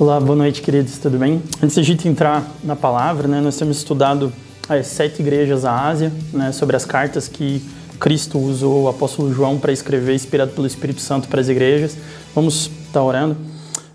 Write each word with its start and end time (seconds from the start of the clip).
Olá, 0.00 0.20
boa 0.20 0.36
noite, 0.36 0.62
queridos, 0.62 0.96
tudo 0.98 1.18
bem? 1.18 1.42
Antes 1.60 1.74
de 1.74 1.80
a 1.80 1.82
gente 1.82 2.06
entrar 2.06 2.48
na 2.62 2.76
palavra, 2.76 3.26
né, 3.26 3.40
nós 3.40 3.56
temos 3.56 3.78
estudado 3.78 4.32
as 4.68 4.86
sete 4.86 5.20
igrejas 5.20 5.62
da 5.62 5.74
Ásia, 5.88 6.12
né, 6.32 6.52
sobre 6.52 6.76
as 6.76 6.84
cartas 6.84 7.26
que 7.26 7.60
Cristo 7.98 8.38
usou 8.38 8.84
o 8.84 8.88
apóstolo 8.88 9.34
João 9.34 9.58
para 9.58 9.72
escrever, 9.72 10.14
inspirado 10.14 10.52
pelo 10.52 10.68
Espírito 10.68 11.00
Santo 11.00 11.26
para 11.26 11.40
as 11.40 11.48
igrejas. 11.48 11.98
Vamos 12.32 12.70
estar 12.86 13.02
orando. 13.02 13.36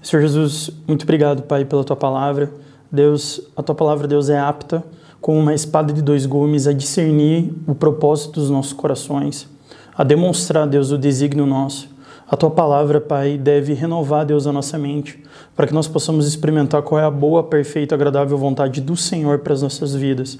Senhor 0.01 0.21
Jesus, 0.21 0.71
muito 0.85 1.03
obrigado, 1.03 1.43
Pai, 1.43 1.63
pela 1.63 1.85
tua 1.85 1.95
palavra. 1.95 2.51
Deus, 2.91 3.39
a 3.55 3.63
tua 3.63 3.73
palavra, 3.73 4.05
Deus, 4.05 4.29
é 4.29 4.37
apta 4.37 4.83
como 5.21 5.39
uma 5.39 5.53
espada 5.53 5.93
de 5.93 6.01
dois 6.01 6.25
gumes 6.25 6.67
a 6.67 6.73
discernir 6.73 7.53
o 7.65 7.73
propósito 7.73 8.41
dos 8.41 8.49
nossos 8.49 8.73
corações, 8.73 9.47
a 9.95 10.03
demonstrar, 10.03 10.67
Deus, 10.67 10.91
o 10.91 10.97
desígnio 10.97 11.45
nosso. 11.45 11.87
A 12.29 12.35
tua 12.35 12.49
palavra, 12.49 12.99
Pai, 12.99 13.37
deve 13.37 13.73
renovar, 13.73 14.25
Deus, 14.25 14.47
a 14.47 14.51
nossa 14.51 14.77
mente, 14.77 15.23
para 15.55 15.67
que 15.67 15.73
nós 15.73 15.87
possamos 15.87 16.27
experimentar 16.27 16.81
qual 16.81 16.99
é 16.99 17.03
a 17.03 17.11
boa, 17.11 17.43
perfeita, 17.43 17.93
agradável 17.93 18.37
vontade 18.37 18.81
do 18.81 18.95
Senhor 18.95 19.39
para 19.39 19.53
as 19.53 19.61
nossas 19.61 19.93
vidas. 19.93 20.37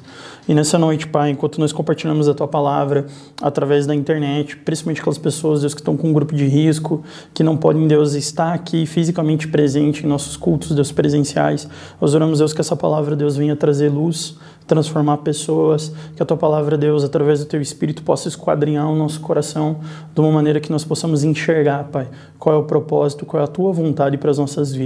E 0.48 0.54
nessa 0.54 0.78
noite, 0.78 1.08
Pai, 1.08 1.30
enquanto 1.30 1.60
nós 1.60 1.72
compartilhamos 1.72 2.28
a 2.28 2.34
tua 2.34 2.48
palavra 2.48 3.06
através 3.42 3.86
da 3.86 3.94
internet, 3.94 4.58
principalmente 4.58 5.02
aquelas 5.02 5.18
pessoas, 5.18 5.62
Deus, 5.62 5.74
que 5.74 5.82
estão 5.82 5.96
com 5.96 6.10
um 6.10 6.14
grupo 6.14 6.36
de 6.36 6.46
risco, 6.46 7.04
que 7.34 7.44
não 7.44 7.56
podem, 7.56 7.88
Deus, 7.88 8.14
estar 8.14 8.54
aqui 8.54 8.86
fisicamente 8.86 9.48
presente 9.48 10.04
em 10.04 10.08
nossos 10.08 10.36
cultos, 10.36 10.72
Deus, 10.72 10.92
presenciais, 10.92 11.68
nós 12.02 12.14
oramos, 12.14 12.40
Deus, 12.40 12.54
que 12.54 12.62
essa 12.62 12.76
palavra, 12.76 13.16
Deus, 13.16 13.38
venha 13.38 13.56
trazer 13.56 13.90
luz, 13.90 14.36
transformar 14.68 15.18
pessoas, 15.18 15.94
que 16.16 16.24
a 16.24 16.26
tua 16.26 16.38
palavra, 16.38 16.78
Deus, 16.78 17.04
através 17.04 17.40
do 17.40 17.46
teu 17.46 17.62
espírito, 17.62 18.04
possa 18.04 18.28
esquadrinhar 18.28 18.90
o 18.90 18.96
nosso 18.96 19.20
coração 19.20 19.78
de 20.14 20.22
uma 20.22 20.32
maneira 20.32 20.60
que 20.60 20.72
nós 20.72 20.84
possamos 20.84 21.24
enxergar, 21.24 21.86
Pai, 21.86 22.08
qual 22.40 22.56
é 22.56 22.58
o 22.58 22.64
propósito, 22.64 23.26
qual 23.26 23.42
é 23.42 23.44
a 23.46 23.48
tua 23.48 23.72
vontade 23.72 24.18
para 24.18 24.32
as 24.32 24.38
nossas 24.38 24.74
vidas. 24.74 24.83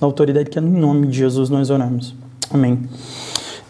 Na 0.00 0.06
autoridade 0.06 0.50
que 0.50 0.58
é 0.58 0.60
no 0.60 0.78
nome 0.78 1.06
de 1.06 1.18
Jesus 1.18 1.50
nós 1.50 1.70
oramos. 1.70 2.14
Amém. 2.50 2.88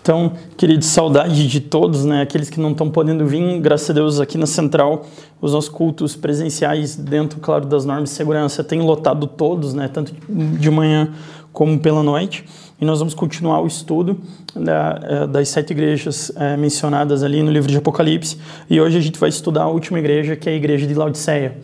Então, 0.02 0.32
queridos, 0.59 0.88
saudade 0.88 1.48
de 1.48 1.60
todos, 1.60 2.04
né? 2.04 2.20
Aqueles 2.20 2.51
que 2.51 2.60
não 2.60 2.73
estão 2.73 2.90
podendo 2.90 3.26
vir, 3.26 3.59
graças 3.60 3.88
a 3.88 3.92
Deus, 3.95 4.20
aqui 4.20 4.37
na 4.37 4.45
Central, 4.45 5.06
os 5.40 5.52
nossos 5.52 5.70
cultos 5.70 6.14
presenciais, 6.14 6.95
dentro, 6.95 7.40
claro, 7.40 7.64
das 7.64 7.87
normas 7.87 8.10
de 8.10 8.14
segurança, 8.14 8.62
tem 8.62 8.82
lotado 8.82 9.26
todos, 9.26 9.73
né? 9.73 9.88
Tanto 9.88 10.12
de 10.29 10.70
manhã 10.70 11.14
como 11.54 11.79
pela 11.79 12.02
noite 12.02 12.45
e 12.80 12.84
nós 12.84 12.98
vamos 12.98 13.14
continuar 13.14 13.60
o 13.60 13.66
estudo 13.66 14.20
da, 14.54 15.01
eh, 15.02 15.26
das 15.26 15.48
sete 15.48 15.70
igrejas 15.70 16.32
é, 16.36 16.57
mencionadas 16.57 17.23
ali 17.23 17.42
no 17.42 17.51
livro 17.51 17.70
de 17.70 17.79
Apocalipse. 17.79 18.36
E 18.68 18.80
hoje 18.80 18.98
a 18.98 19.01
gente 19.01 19.18
vai 19.18 19.29
estudar 19.29 19.62
a 19.62 19.68
última 19.68 19.98
igreja, 19.98 20.36
que 20.36 20.48
é 20.48 20.52
a 20.52 20.57
igreja 20.57 20.86
de 20.86 20.92
Laodiceia. 20.92 21.57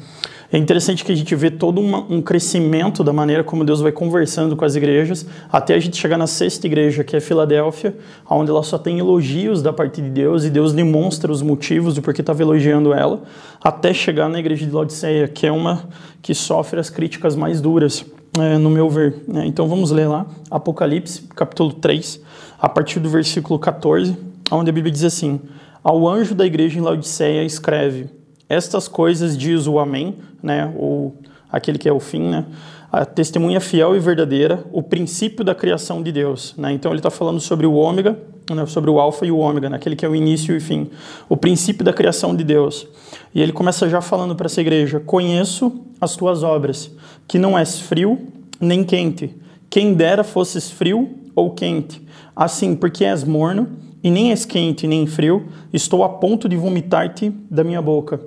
É 0.53 0.59
interessante 0.59 1.05
que 1.05 1.13
a 1.13 1.15
gente 1.15 1.33
vê 1.37 1.49
todo 1.49 1.81
uma, 1.81 1.99
um 2.11 2.21
crescimento 2.21 3.05
da 3.05 3.13
maneira 3.13 3.45
como 3.45 3.65
Deus 3.65 3.81
vai 3.81 3.93
conversando 3.93 4.57
com 4.57 4.65
as 4.65 4.75
igrejas, 4.75 5.25
até 5.51 5.75
a 5.75 5.79
gente 5.79 5.97
chegar 5.97 6.19
na 6.19 6.27
sexta 6.27 6.67
igreja, 6.67 7.05
que 7.05 7.15
é 7.15 7.21
Filadélfia, 7.21 7.97
onde 8.29 8.51
ela 8.51 8.65
só 8.65 8.77
tem 8.77 8.99
elogios 8.99 9.63
da 9.63 9.73
parte 9.73 10.03
de 10.03 10.11
Deus 10.11 10.45
e 10.45 10.51
Deus 10.51 10.73
demonstra 10.73 11.31
os 11.31 11.41
motivos 11.41 11.95
do 11.95 12.03
porquê 12.03 12.21
estava 12.21 12.43
elogiando 12.43 12.93
ela, 12.93 13.23
até 13.63 13.95
chegar 13.95 14.29
na 14.29 14.41
igreja 14.41 14.67
de 14.67 14.73
Laodiceia, 14.73 15.29
que 15.29 15.47
é 15.47 15.53
uma 15.53 15.89
que 16.21 16.35
sofre 16.35 16.81
as 16.81 16.91
críticas 16.91 17.37
mais 17.37 17.61
duras 17.61 18.05
é, 18.37 18.59
no 18.59 18.71
meu 18.71 18.91
ver. 18.91 19.23
Né? 19.29 19.47
Então 19.47 19.69
vamos 19.69 19.93
ler 19.93 20.09
lá, 20.09 20.27
Apocalipse, 20.51 21.29
capítulo 21.37 21.75
3, 21.75 22.21
a 22.61 22.69
partir 22.69 22.99
do 22.99 23.09
versículo 23.09 23.57
14, 23.57 24.17
onde 24.51 24.69
a 24.69 24.73
Bíblia 24.73 24.93
diz 24.93 25.05
assim: 25.05 25.41
Ao 25.83 26.09
anjo 26.09 26.35
da 26.35 26.45
igreja 26.45 26.77
em 26.77 26.83
Laodiceia 26.83 27.45
escreve: 27.45 28.20
Estas 28.51 28.89
coisas 28.89 29.39
diz 29.39 29.69
o 29.69 29.79
Amém, 29.79 30.17
né? 30.43 30.75
ou 30.77 31.15
aquele 31.51 31.79
que 31.79 31.89
é 31.89 31.93
o 31.93 32.01
fim, 32.01 32.23
né? 32.23 32.45
a 32.91 33.05
testemunha 33.05 33.61
fiel 33.61 33.95
e 33.95 34.01
verdadeira, 34.01 34.65
o 34.73 34.83
princípio 34.83 35.45
da 35.45 35.55
criação 35.55 36.03
de 36.03 36.11
Deus. 36.11 36.53
Né? 36.59 36.73
Então 36.73 36.91
ele 36.91 36.99
está 36.99 37.11
falando 37.11 37.39
sobre 37.39 37.65
o 37.65 37.75
ômega, 37.75 38.19
né? 38.53 38.67
sobre 38.67 38.91
o 38.91 38.99
alfa 38.99 39.25
e 39.25 39.31
o 39.31 39.39
ômega, 39.39 39.71
né? 39.71 39.77
aquele 39.77 39.95
que 39.95 40.05
é 40.05 40.09
o 40.09 40.17
início 40.17 40.53
e 40.53 40.59
o 40.59 40.61
fim, 40.61 40.91
o 41.29 41.37
princípio 41.37 41.85
da 41.85 41.93
criação 41.93 42.35
de 42.35 42.43
Deus. 42.43 42.89
E 43.33 43.41
ele 43.41 43.53
começa 43.53 43.89
já 43.89 44.01
falando 44.01 44.35
para 44.35 44.47
essa 44.47 44.61
igreja: 44.61 44.99
Conheço 44.99 45.85
as 46.01 46.17
tuas 46.17 46.43
obras, 46.43 46.91
que 47.29 47.39
não 47.39 47.57
és 47.57 47.79
frio 47.79 48.19
nem 48.61 48.83
quente. 48.83 49.33
Quem 49.71 49.95
dera 49.95 50.25
fosses 50.25 50.69
frio 50.69 51.09
ou 51.37 51.53
quente. 51.53 52.05
Assim, 52.35 52.75
porque 52.75 53.05
és 53.05 53.23
morno 53.23 53.69
e 54.03 54.11
nem 54.11 54.31
és 54.31 54.45
quente 54.45 54.87
nem 54.87 55.07
frio, 55.07 55.47
estou 55.73 56.03
a 56.03 56.09
ponto 56.09 56.49
de 56.49 56.57
vomitar-te 56.57 57.31
da 57.51 57.63
minha 57.63 57.81
boca. 57.81 58.21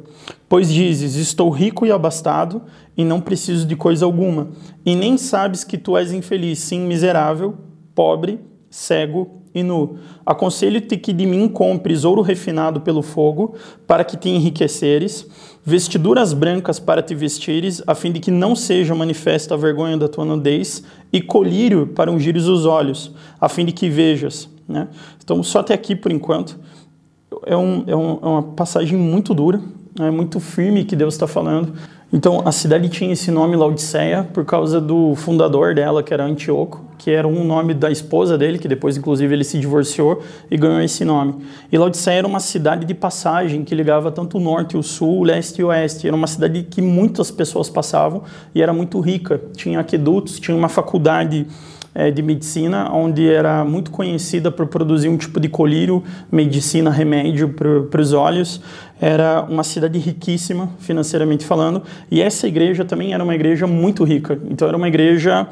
Pois 0.47 0.69
dizes: 0.71 1.15
Estou 1.15 1.49
rico 1.49 1.85
e 1.85 1.91
abastado, 1.91 2.61
e 2.95 3.03
não 3.03 3.19
preciso 3.19 3.65
de 3.65 3.75
coisa 3.75 4.05
alguma, 4.05 4.49
e 4.85 4.95
nem 4.95 5.17
sabes 5.17 5.63
que 5.63 5.77
tu 5.77 5.97
és 5.97 6.11
infeliz, 6.11 6.59
sim, 6.59 6.79
miserável, 6.79 7.55
pobre, 7.93 8.39
cego 8.69 9.42
e 9.53 9.61
nu. 9.61 9.97
Aconselho-te 10.25 10.97
que 10.97 11.13
de 11.13 11.25
mim 11.25 11.47
compres 11.47 12.03
ouro 12.03 12.21
refinado 12.21 12.81
pelo 12.81 13.01
fogo, 13.01 13.55
para 13.85 14.03
que 14.03 14.17
te 14.17 14.29
enriqueceres, 14.29 15.27
vestiduras 15.63 16.33
brancas 16.33 16.79
para 16.79 17.01
te 17.01 17.13
vestires, 17.13 17.81
a 17.85 17.93
fim 17.93 18.11
de 18.11 18.19
que 18.19 18.31
não 18.31 18.55
seja 18.55 18.95
manifesta 18.95 19.53
a 19.53 19.57
vergonha 19.57 19.97
da 19.97 20.07
tua 20.07 20.25
nudez, 20.25 20.83
e 21.11 21.21
colírio 21.21 21.87
para 21.87 22.11
ungires 22.11 22.45
os 22.45 22.65
olhos, 22.65 23.11
a 23.39 23.47
fim 23.47 23.65
de 23.65 23.71
que 23.71 23.89
vejas. 23.89 24.49
Né? 24.67 24.87
Então, 25.23 25.43
só 25.43 25.59
até 25.59 25.73
aqui 25.73 25.95
por 25.95 26.11
enquanto. 26.11 26.59
É, 27.45 27.55
um, 27.55 27.83
é, 27.87 27.95
um, 27.95 28.19
é 28.21 28.25
uma 28.25 28.43
passagem 28.43 28.97
muito 28.97 29.33
dura, 29.33 29.61
é 29.99 30.09
muito 30.09 30.39
firme 30.39 30.83
que 30.83 30.95
Deus 30.95 31.13
está 31.13 31.27
falando. 31.27 31.73
Então, 32.15 32.43
a 32.45 32.51
cidade 32.51 32.89
tinha 32.89 33.11
esse 33.11 33.31
nome 33.31 33.55
Laodiceia 33.55 34.23
por 34.23 34.45
causa 34.45 34.79
do 34.79 35.15
fundador 35.15 35.73
dela, 35.73 36.03
que 36.03 36.13
era 36.13 36.23
Antíoco, 36.23 36.85
que 36.95 37.09
era 37.09 37.27
um 37.27 37.43
nome 37.43 37.73
da 37.73 37.89
esposa 37.89 38.37
dele, 38.37 38.59
que 38.59 38.67
depois, 38.67 38.95
inclusive, 38.95 39.33
ele 39.33 39.43
se 39.43 39.57
divorciou 39.57 40.21
e 40.51 40.55
ganhou 40.55 40.79
esse 40.79 41.03
nome. 41.03 41.43
E 41.71 41.77
Laodiceia 41.77 42.19
era 42.19 42.27
uma 42.27 42.39
cidade 42.39 42.85
de 42.85 42.93
passagem 42.93 43.63
que 43.63 43.73
ligava 43.73 44.11
tanto 44.11 44.37
o 44.37 44.39
norte 44.39 44.77
o 44.77 44.83
sul, 44.83 45.21
o 45.21 45.23
leste 45.23 45.57
e 45.57 45.63
o 45.63 45.69
oeste. 45.69 46.05
Era 46.07 46.15
uma 46.15 46.27
cidade 46.27 46.61
que 46.69 46.83
muitas 46.83 47.31
pessoas 47.31 47.67
passavam 47.67 48.21
e 48.53 48.61
era 48.61 48.71
muito 48.71 48.99
rica. 48.99 49.41
Tinha 49.57 49.79
aquedutos, 49.79 50.39
tinha 50.39 50.55
uma 50.55 50.69
faculdade 50.69 51.47
é, 51.95 52.09
de 52.09 52.21
medicina, 52.21 52.91
onde 52.91 53.29
era 53.29 53.63
muito 53.63 53.91
conhecida 53.91 54.51
por 54.51 54.67
produzir 54.67 55.09
um 55.09 55.17
tipo 55.17 55.39
de 55.39 55.47
colírio, 55.47 56.03
medicina, 56.31 56.89
remédio 56.89 57.49
para 57.49 58.01
os 58.01 58.13
olhos. 58.13 58.61
Era 59.05 59.41
uma 59.41 59.65
cidade 59.65 59.99
riquíssima, 59.99 60.69
financeiramente 60.79 61.45
falando, 61.45 61.83
e 62.09 62.21
essa 62.21 62.47
igreja 62.47 62.85
também 62.85 63.13
era 63.13 63.21
uma 63.21 63.35
igreja 63.35 63.67
muito 63.67 64.05
rica. 64.05 64.39
Então, 64.49 64.65
era 64.65 64.77
uma 64.77 64.87
igreja 64.87 65.45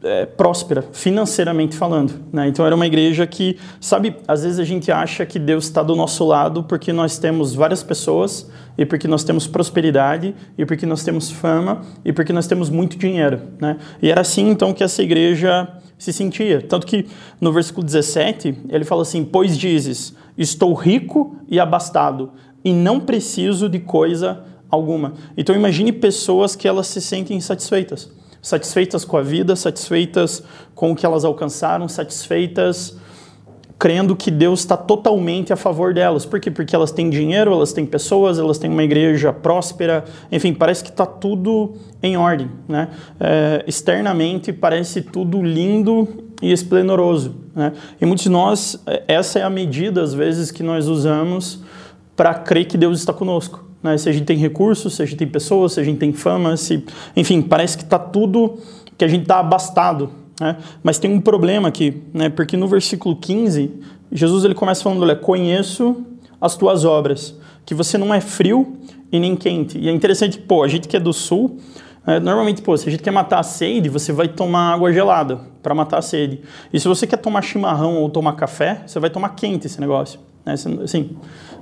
é, 0.00 0.26
próspera, 0.26 0.84
financeiramente 0.92 1.76
falando. 1.76 2.14
Né? 2.32 2.46
Então 2.46 2.64
era 2.64 2.72
uma 2.76 2.86
igreja 2.86 3.26
que, 3.26 3.58
sabe, 3.80 4.14
às 4.28 4.44
vezes 4.44 4.60
a 4.60 4.64
gente 4.64 4.92
acha 4.92 5.26
que 5.26 5.40
Deus 5.40 5.64
está 5.64 5.82
do 5.82 5.96
nosso 5.96 6.24
lado 6.24 6.62
porque 6.62 6.92
nós 6.92 7.18
temos 7.18 7.52
várias 7.52 7.82
pessoas, 7.82 8.48
e 8.76 8.86
porque 8.86 9.08
nós 9.08 9.24
temos 9.24 9.48
prosperidade, 9.48 10.32
e 10.56 10.64
porque 10.64 10.86
nós 10.86 11.02
temos 11.02 11.32
fama, 11.32 11.82
e 12.04 12.12
porque 12.12 12.32
nós 12.32 12.46
temos 12.46 12.70
muito 12.70 12.96
dinheiro. 12.96 13.40
Né? 13.60 13.76
E 14.00 14.08
era 14.08 14.20
assim 14.20 14.48
então 14.48 14.72
que 14.72 14.84
essa 14.84 15.02
igreja 15.02 15.68
se 15.98 16.12
sentia. 16.12 16.62
Tanto 16.62 16.86
que 16.86 17.06
no 17.40 17.52
versículo 17.52 17.84
17 17.84 18.54
ele 18.68 18.84
fala 18.84 19.02
assim: 19.02 19.24
Pois 19.24 19.58
dizes, 19.58 20.14
estou 20.36 20.72
rico 20.74 21.36
e 21.48 21.58
abastado, 21.58 22.30
e 22.64 22.72
não 22.72 23.00
preciso 23.00 23.68
de 23.68 23.78
coisa 23.78 24.44
alguma. 24.70 25.14
Então 25.36 25.54
imagine 25.54 25.92
pessoas 25.92 26.54
que 26.54 26.68
elas 26.68 26.86
se 26.86 27.00
sentem 27.00 27.36
insatisfeitas 27.36 28.10
satisfeitas 28.40 29.04
com 29.04 29.16
a 29.16 29.22
vida, 29.22 29.56
satisfeitas 29.56 30.42
com 30.74 30.92
o 30.92 30.96
que 30.96 31.04
elas 31.04 31.24
alcançaram, 31.24 31.88
satisfeitas 31.88 32.96
crendo 33.78 34.16
que 34.16 34.28
Deus 34.28 34.60
está 34.60 34.76
totalmente 34.76 35.52
a 35.52 35.56
favor 35.56 35.94
delas. 35.94 36.26
Por 36.26 36.40
quê? 36.40 36.50
Porque 36.50 36.74
elas 36.74 36.90
têm 36.90 37.08
dinheiro, 37.08 37.52
elas 37.52 37.72
têm 37.72 37.86
pessoas, 37.86 38.36
elas 38.36 38.58
têm 38.58 38.68
uma 38.68 38.82
igreja 38.82 39.32
próspera, 39.32 40.04
enfim, 40.32 40.52
parece 40.52 40.82
que 40.82 40.90
está 40.90 41.06
tudo 41.06 41.74
em 42.02 42.16
ordem. 42.16 42.50
Né? 42.66 42.88
É, 43.20 43.64
externamente 43.68 44.52
parece 44.52 45.00
tudo 45.00 45.40
lindo 45.40 46.08
e 46.42 46.52
esplendoroso. 46.52 47.36
Né? 47.54 47.72
E 48.00 48.04
muitos 48.04 48.24
de 48.24 48.30
nós, 48.30 48.82
é, 48.84 49.04
essa 49.06 49.38
é 49.38 49.42
a 49.44 49.50
medida, 49.50 50.02
às 50.02 50.12
vezes, 50.12 50.50
que 50.50 50.64
nós 50.64 50.88
usamos 50.88 51.62
para 52.18 52.34
crer 52.34 52.64
que 52.64 52.76
Deus 52.76 52.98
está 52.98 53.12
conosco. 53.12 53.64
Né? 53.80 53.96
Se 53.96 54.08
a 54.08 54.12
gente 54.12 54.24
tem 54.24 54.36
recursos, 54.36 54.96
se 54.96 55.02
a 55.02 55.06
gente 55.06 55.18
tem 55.18 55.28
pessoas, 55.28 55.74
se 55.74 55.80
a 55.80 55.84
gente 55.84 55.98
tem 55.98 56.12
fama, 56.12 56.56
se... 56.56 56.84
enfim, 57.14 57.40
parece 57.40 57.78
que 57.78 57.84
está 57.84 57.96
tudo, 57.96 58.58
que 58.98 59.04
a 59.04 59.08
gente 59.08 59.22
está 59.22 59.38
abastado. 59.38 60.10
Né? 60.40 60.56
Mas 60.82 60.98
tem 60.98 61.12
um 61.12 61.20
problema 61.20 61.68
aqui, 61.68 62.02
né? 62.12 62.28
porque 62.28 62.56
no 62.56 62.66
versículo 62.66 63.14
15, 63.14 63.70
Jesus 64.10 64.44
ele 64.44 64.56
começa 64.56 64.82
falando, 64.82 65.00
olha, 65.02 65.14
conheço 65.14 66.04
as 66.40 66.56
tuas 66.56 66.84
obras, 66.84 67.36
que 67.64 67.72
você 67.72 67.96
não 67.96 68.12
é 68.12 68.20
frio 68.20 68.78
e 69.12 69.20
nem 69.20 69.36
quente. 69.36 69.78
E 69.78 69.88
é 69.88 69.92
interessante, 69.92 70.38
pô, 70.38 70.64
a 70.64 70.68
gente 70.68 70.88
que 70.88 70.96
é 70.96 71.00
do 71.00 71.12
sul, 71.12 71.58
é, 72.04 72.18
normalmente, 72.18 72.62
pô, 72.62 72.76
se 72.76 72.88
a 72.88 72.90
gente 72.90 73.02
quer 73.04 73.12
matar 73.12 73.38
a 73.38 73.44
sede, 73.44 73.88
você 73.88 74.12
vai 74.12 74.26
tomar 74.26 74.74
água 74.74 74.92
gelada 74.92 75.38
para 75.62 75.72
matar 75.72 75.98
a 75.98 76.02
sede. 76.02 76.40
E 76.72 76.80
se 76.80 76.88
você 76.88 77.06
quer 77.06 77.18
tomar 77.18 77.42
chimarrão 77.42 77.94
ou 77.98 78.10
tomar 78.10 78.32
café, 78.32 78.82
você 78.84 78.98
vai 78.98 79.08
tomar 79.08 79.36
quente 79.36 79.68
esse 79.68 79.80
negócio. 79.80 80.18
Né? 80.48 80.54
Assim, 80.54 81.16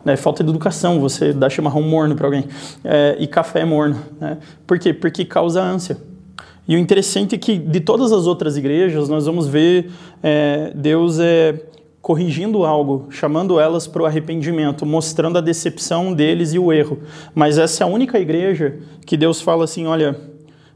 né? 0.05 0.17
Falta 0.17 0.44
de 0.44 0.50
educação, 0.50 1.00
você 1.00 1.33
dá 1.33 1.50
chimarrão 1.50 1.83
morno 1.83 2.15
para 2.15 2.27
alguém. 2.27 2.44
É, 2.85 3.17
e 3.19 3.27
café 3.27 3.65
morno. 3.65 4.00
Né? 4.21 4.38
Por 4.67 4.79
quê? 4.79 4.94
Porque 4.94 5.25
causa 5.25 5.61
ânsia. 5.61 5.97
E 6.69 6.75
o 6.77 6.79
interessante 6.79 7.35
é 7.35 7.38
que 7.38 7.59
de 7.59 7.81
todas 7.81 8.12
as 8.12 8.27
outras 8.27 8.56
igrejas, 8.56 9.09
nós 9.09 9.27
vamos 9.27 9.47
ver 9.47 9.91
é, 10.23 10.73
Deus 10.75 11.19
é, 11.19 11.61
corrigindo 12.00 12.65
algo, 12.65 13.06
chamando 13.11 13.59
elas 13.59 13.87
para 13.87 14.03
o 14.03 14.06
arrependimento, 14.06 14.87
mostrando 14.87 15.38
a 15.38 15.41
decepção 15.41 16.12
deles 16.12 16.55
e 16.55 16.59
o 16.59 16.73
erro. 16.73 17.00
Mas 17.35 17.59
essa 17.59 17.83
é 17.83 17.85
a 17.85 17.91
única 17.91 18.19
igreja 18.19 18.79
que 19.05 19.17
Deus 19.17 19.41
fala 19.41 19.65
assim: 19.65 19.87
olha, 19.87 20.19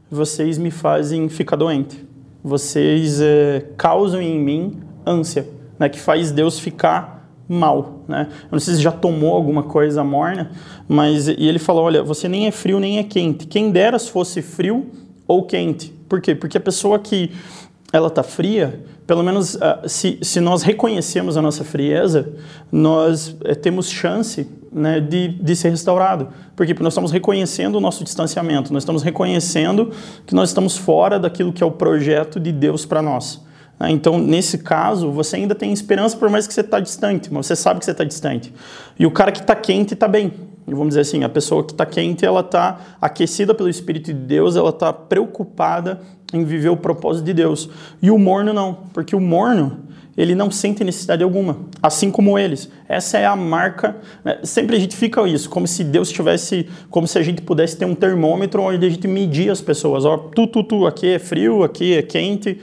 vocês 0.09 0.57
me 0.57 0.71
fazem 0.71 1.27
ficar 1.29 1.55
doente, 1.55 2.05
vocês 2.43 3.21
é, 3.21 3.65
causam 3.77 4.21
em 4.21 4.39
mim 4.39 4.79
ânsia, 5.05 5.47
né, 5.79 5.89
que 5.89 5.99
faz 5.99 6.31
Deus 6.31 6.59
ficar 6.59 7.20
mal, 7.51 8.05
né? 8.07 8.27
Eu 8.43 8.53
não 8.53 8.59
sei 8.59 8.75
se 8.75 8.81
já 8.81 8.93
tomou 8.93 9.35
alguma 9.35 9.63
coisa 9.63 10.05
morna, 10.05 10.51
mas 10.87 11.27
e 11.27 11.35
ele 11.37 11.59
falou, 11.59 11.83
olha, 11.83 12.01
você 12.01 12.29
nem 12.29 12.47
é 12.47 12.51
frio 12.51 12.79
nem 12.79 12.97
é 12.97 13.03
quente. 13.03 13.45
Quem 13.45 13.71
dera 13.71 13.99
se 13.99 14.09
fosse 14.09 14.41
frio 14.41 14.85
ou 15.27 15.43
quente. 15.43 15.93
Por 16.07 16.21
quê? 16.21 16.33
Porque 16.33 16.57
a 16.57 16.61
pessoa 16.61 16.97
que 16.97 17.29
ela 17.91 18.07
está 18.07 18.23
fria, 18.23 18.85
pelo 19.05 19.21
menos 19.21 19.55
uh, 19.55 19.59
se, 19.85 20.17
se 20.21 20.39
nós 20.39 20.63
reconhecemos 20.63 21.35
a 21.35 21.41
nossa 21.41 21.65
frieza, 21.65 22.33
nós 22.71 23.35
é, 23.43 23.53
temos 23.53 23.89
chance 23.89 24.47
né, 24.71 25.01
de, 25.01 25.27
de 25.27 25.53
ser 25.53 25.71
restaurado. 25.71 26.29
Porque 26.55 26.73
nós 26.81 26.93
estamos 26.93 27.11
reconhecendo 27.11 27.75
o 27.75 27.81
nosso 27.81 28.01
distanciamento, 28.05 28.71
nós 28.71 28.83
estamos 28.83 29.03
reconhecendo 29.03 29.91
que 30.25 30.33
nós 30.33 30.49
estamos 30.51 30.77
fora 30.77 31.19
daquilo 31.19 31.51
que 31.51 31.61
é 31.61 31.65
o 31.65 31.71
projeto 31.71 32.39
de 32.39 32.53
Deus 32.53 32.85
para 32.85 33.01
nós. 33.01 33.41
Né? 33.81 33.89
Então, 33.89 34.19
nesse 34.19 34.59
caso, 34.59 35.11
você 35.11 35.37
ainda 35.37 35.55
tem 35.55 35.73
esperança 35.73 36.15
por 36.15 36.29
mais 36.29 36.45
que 36.45 36.53
você 36.53 36.61
está 36.61 36.79
distante, 36.79 37.33
mas 37.33 37.47
você 37.47 37.55
sabe 37.55 37.79
que 37.79 37.85
você 37.85 37.91
está 37.91 38.03
distante. 38.03 38.53
E 38.97 39.07
o 39.07 39.11
cara 39.11 39.31
que 39.31 39.41
está 39.41 39.55
quente 39.55 39.95
está 39.95 40.07
bem. 40.07 40.31
Vamos 40.67 40.89
dizer 40.89 41.01
assim, 41.01 41.23
a 41.23 41.29
pessoa 41.29 41.63
que 41.63 41.71
está 41.71 41.85
quente, 41.85 42.23
ela 42.23 42.41
está 42.41 42.79
aquecida 43.01 43.53
pelo 43.55 43.67
Espírito 43.67 44.13
de 44.13 44.19
Deus, 44.19 44.55
ela 44.55 44.69
está 44.69 44.93
preocupada 44.93 45.99
em 46.31 46.45
viver 46.45 46.69
o 46.69 46.77
propósito 46.77 47.25
de 47.25 47.33
Deus. 47.33 47.67
E 48.01 48.11
o 48.11 48.19
morno 48.19 48.53
não, 48.53 48.77
porque 48.93 49.15
o 49.15 49.19
morno, 49.19 49.79
ele 50.15 50.35
não 50.35 50.51
sente 50.51 50.83
necessidade 50.83 51.23
alguma, 51.23 51.57
assim 51.81 52.11
como 52.11 52.37
eles. 52.37 52.69
Essa 52.87 53.17
é 53.17 53.25
a 53.25 53.35
marca. 53.35 53.97
Né? 54.23 54.37
Sempre 54.43 54.75
a 54.75 54.79
gente 54.79 54.95
fica 54.95 55.27
isso, 55.27 55.49
como 55.49 55.67
se 55.67 55.83
Deus 55.83 56.11
tivesse, 56.11 56.69
como 56.91 57.07
se 57.07 57.17
a 57.17 57.23
gente 57.23 57.41
pudesse 57.41 57.75
ter 57.75 57.85
um 57.85 57.95
termômetro 57.95 58.61
onde 58.61 58.85
a 58.85 58.89
gente 58.89 59.07
medir 59.07 59.49
as 59.49 59.59
pessoas. 59.59 60.05
Ó, 60.05 60.15
tu, 60.15 60.45
tu, 60.45 60.63
tu, 60.63 60.85
aqui 60.85 61.07
é 61.07 61.19
frio, 61.19 61.63
aqui 61.63 61.95
é 61.95 62.03
quente. 62.03 62.61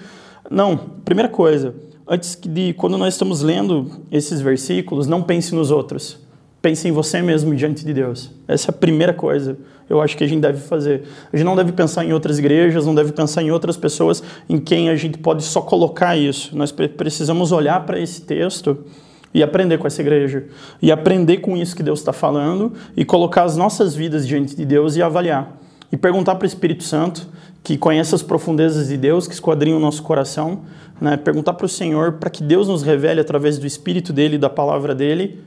Não, 0.51 0.77
primeira 1.05 1.29
coisa, 1.29 1.75
antes 2.07 2.39
de 2.41 2.73
quando 2.75 2.97
nós 2.97 3.15
estamos 3.15 3.43
lendo 3.43 3.91
esses 4.11 4.41
versículos, 4.41 5.07
não 5.07 5.23
pense 5.23 5.55
nos 5.55 5.71
outros. 5.71 6.19
Pense 6.61 6.89
em 6.89 6.93
você 6.93 7.23
mesmo 7.23 7.55
diante 7.55 7.85
de 7.85 7.93
Deus. 7.93 8.31
Essa 8.47 8.71
é 8.71 8.73
a 8.73 8.77
primeira 8.77 9.13
coisa 9.13 9.57
eu 9.89 10.03
acho 10.03 10.17
que 10.17 10.25
a 10.25 10.27
gente 10.27 10.41
deve 10.41 10.59
fazer. 10.59 11.05
A 11.33 11.37
gente 11.37 11.47
não 11.47 11.57
deve 11.57 11.73
pensar 11.73 12.05
em 12.05 12.13
outras 12.13 12.39
igrejas, 12.39 12.85
não 12.85 12.95
deve 12.95 13.13
pensar 13.13 13.43
em 13.43 13.51
outras 13.51 13.77
pessoas 13.77 14.23
em 14.49 14.59
quem 14.59 14.91
a 14.91 14.97
gente 14.97 15.19
pode 15.19 15.43
só 15.43 15.61
colocar 15.63 16.17
isso. 16.17 16.57
Nós 16.57 16.71
precisamos 16.71 17.53
olhar 17.53 17.87
para 17.87 17.99
esse 17.99 18.23
texto 18.23 18.85
e 19.33 19.43
aprender 19.43 19.79
com 19.79 19.87
essa 19.87 20.03
igreja. 20.03 20.45
E 20.83 20.93
aprender 20.93 21.39
com 21.39 21.57
isso 21.57 21.75
que 21.75 21.83
Deus 21.83 22.01
está 22.01 22.13
falando 22.13 22.73
e 22.97 23.05
colocar 23.05 23.45
as 23.45 23.57
nossas 23.57 23.95
vidas 23.95 24.27
diante 24.27 24.55
de 24.55 24.65
Deus 24.65 24.95
e 24.97 25.03
avaliar. 25.03 25.57
E 25.91 25.97
perguntar 25.97 26.35
para 26.35 26.45
o 26.45 26.47
Espírito 26.47 26.85
Santo 26.85 27.29
que 27.63 27.77
conhece 27.77 28.15
as 28.15 28.23
profundezas 28.23 28.89
de 28.89 28.97
Deus, 28.97 29.27
que 29.27 29.35
esquadrinha 29.35 29.77
o 29.77 29.81
nosso 29.81 30.03
coração, 30.03 30.61
né? 31.01 31.17
perguntar 31.17 31.55
para 31.55 31.67
o 31.67 31.69
Senhor 31.69 32.15
para 32.15 32.31
que 32.31 32.43
Deus 32.43 32.69
nos 32.69 32.83
revele 32.83 33.21
através 33.21 33.59
do 33.59 33.67
Espírito 33.67 34.13
dele, 34.13 34.39
da 34.39 34.49
palavra 34.49 34.95
dele, 34.95 35.43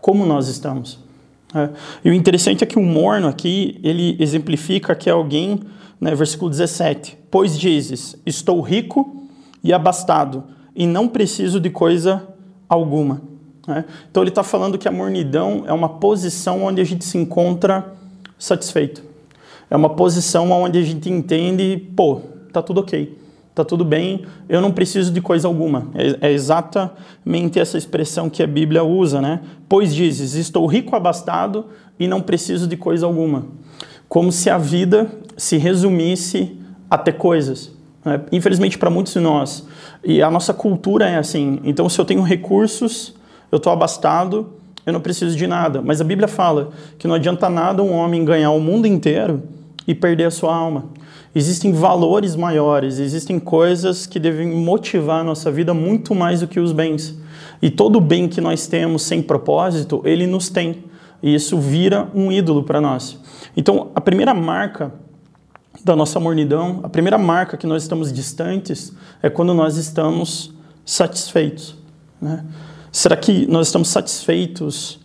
como 0.00 0.24
nós 0.24 0.48
estamos. 0.48 0.98
É. 1.54 1.68
E 2.04 2.10
o 2.10 2.14
interessante 2.14 2.62
é 2.62 2.66
que 2.66 2.78
o 2.78 2.82
morno 2.82 3.26
aqui, 3.26 3.78
ele 3.82 4.16
exemplifica 4.20 4.94
que 4.94 5.10
é 5.10 5.12
alguém, 5.12 5.60
né, 6.00 6.14
versículo 6.14 6.50
17, 6.50 7.18
pois 7.30 7.58
dizes, 7.58 8.16
estou 8.24 8.60
rico 8.60 9.26
e 9.62 9.72
abastado, 9.72 10.44
e 10.74 10.86
não 10.86 11.08
preciso 11.08 11.60
de 11.60 11.68
coisa 11.68 12.26
alguma. 12.68 13.20
É. 13.68 13.84
Então 14.10 14.22
ele 14.22 14.30
está 14.30 14.42
falando 14.42 14.78
que 14.78 14.88
a 14.88 14.92
mornidão 14.92 15.64
é 15.66 15.72
uma 15.72 15.88
posição 15.88 16.64
onde 16.64 16.80
a 16.80 16.84
gente 16.84 17.04
se 17.04 17.18
encontra 17.18 17.92
satisfeito. 18.38 19.09
É 19.70 19.76
uma 19.76 19.90
posição 19.90 20.50
onde 20.50 20.78
a 20.78 20.82
gente 20.82 21.08
entende, 21.08 21.80
pô, 21.94 22.20
tá 22.52 22.60
tudo 22.60 22.80
ok, 22.80 23.16
tá 23.54 23.64
tudo 23.64 23.84
bem, 23.84 24.24
eu 24.48 24.60
não 24.60 24.72
preciso 24.72 25.12
de 25.12 25.20
coisa 25.20 25.46
alguma. 25.46 25.86
É, 25.94 26.28
é, 26.28 26.32
exatamente 26.32 27.60
essa 27.60 27.78
expressão 27.78 28.28
que 28.28 28.42
a 28.42 28.48
Bíblia 28.48 28.82
usa, 28.82 29.20
né? 29.20 29.40
Pois 29.68 29.94
dizes, 29.94 30.34
estou 30.34 30.66
rico 30.66 30.96
abastado 30.96 31.66
e 32.00 32.08
não 32.08 32.20
preciso 32.20 32.66
de 32.66 32.76
coisa 32.76 33.06
alguma. 33.06 33.46
Como 34.08 34.32
se 34.32 34.50
a 34.50 34.58
vida 34.58 35.08
se 35.36 35.56
resumisse 35.56 36.58
a 36.90 36.98
ter 36.98 37.12
coisas. 37.12 37.70
Né? 38.04 38.20
Infelizmente, 38.32 38.76
para 38.76 38.90
muitos 38.90 39.12
de 39.12 39.20
nós. 39.20 39.68
E 40.02 40.20
a 40.20 40.30
nossa 40.32 40.52
cultura 40.52 41.08
é 41.08 41.16
assim. 41.16 41.60
Então, 41.62 41.88
se 41.88 42.00
eu 42.00 42.04
tenho 42.04 42.22
recursos, 42.22 43.14
eu 43.52 43.58
estou 43.58 43.72
abastado, 43.72 44.54
eu 44.84 44.92
não 44.92 45.00
preciso 45.00 45.36
de 45.36 45.46
nada. 45.46 45.80
Mas 45.80 46.00
a 46.00 46.04
Bíblia 46.04 46.26
fala 46.26 46.70
que 46.98 47.06
não 47.06 47.14
adianta 47.14 47.48
nada 47.48 47.84
um 47.84 47.92
homem 47.92 48.24
ganhar 48.24 48.50
o 48.50 48.58
mundo 48.58 48.86
inteiro 48.86 49.42
e 49.90 49.94
perder 49.94 50.26
a 50.26 50.30
sua 50.30 50.54
alma. 50.54 50.84
Existem 51.34 51.72
valores 51.72 52.36
maiores, 52.36 53.00
existem 53.00 53.40
coisas 53.40 54.06
que 54.06 54.20
devem 54.20 54.48
motivar 54.48 55.20
a 55.20 55.24
nossa 55.24 55.50
vida 55.50 55.74
muito 55.74 56.14
mais 56.14 56.40
do 56.40 56.46
que 56.46 56.60
os 56.60 56.70
bens. 56.70 57.18
E 57.60 57.70
todo 57.70 58.00
bem 58.00 58.28
que 58.28 58.40
nós 58.40 58.68
temos 58.68 59.02
sem 59.02 59.20
propósito, 59.20 60.00
ele 60.04 60.28
nos 60.28 60.48
tem. 60.48 60.84
E 61.20 61.34
isso 61.34 61.58
vira 61.58 62.08
um 62.14 62.30
ídolo 62.30 62.62
para 62.62 62.80
nós. 62.80 63.18
Então, 63.56 63.90
a 63.92 64.00
primeira 64.00 64.32
marca 64.32 64.94
da 65.84 65.96
nossa 65.96 66.20
mornidão, 66.20 66.78
a 66.84 66.88
primeira 66.88 67.18
marca 67.18 67.56
que 67.56 67.66
nós 67.66 67.82
estamos 67.82 68.12
distantes 68.12 68.92
é 69.20 69.28
quando 69.28 69.52
nós 69.52 69.76
estamos 69.76 70.54
satisfeitos. 70.84 71.76
Né? 72.22 72.44
Será 72.92 73.16
que 73.16 73.44
nós 73.48 73.66
estamos 73.66 73.88
satisfeitos 73.88 75.00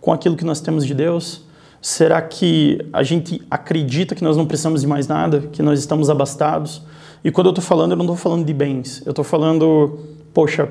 com 0.00 0.14
aquilo 0.14 0.34
que 0.34 0.44
nós 0.46 0.62
temos 0.62 0.86
de 0.86 0.94
Deus? 0.94 1.44
Será 1.82 2.20
que 2.20 2.78
a 2.92 3.02
gente 3.02 3.40
acredita 3.50 4.14
que 4.14 4.22
nós 4.22 4.36
não 4.36 4.44
precisamos 4.44 4.82
de 4.82 4.86
mais 4.86 5.08
nada, 5.08 5.40
que 5.52 5.62
nós 5.62 5.78
estamos 5.78 6.10
abastados? 6.10 6.82
E 7.24 7.30
quando 7.30 7.46
eu 7.46 7.52
estou 7.52 7.64
falando, 7.64 7.92
eu 7.92 7.96
não 7.96 8.04
estou 8.04 8.16
falando 8.16 8.44
de 8.44 8.52
bens. 8.52 9.02
Eu 9.06 9.10
estou 9.10 9.24
falando, 9.24 9.98
poxa, 10.34 10.68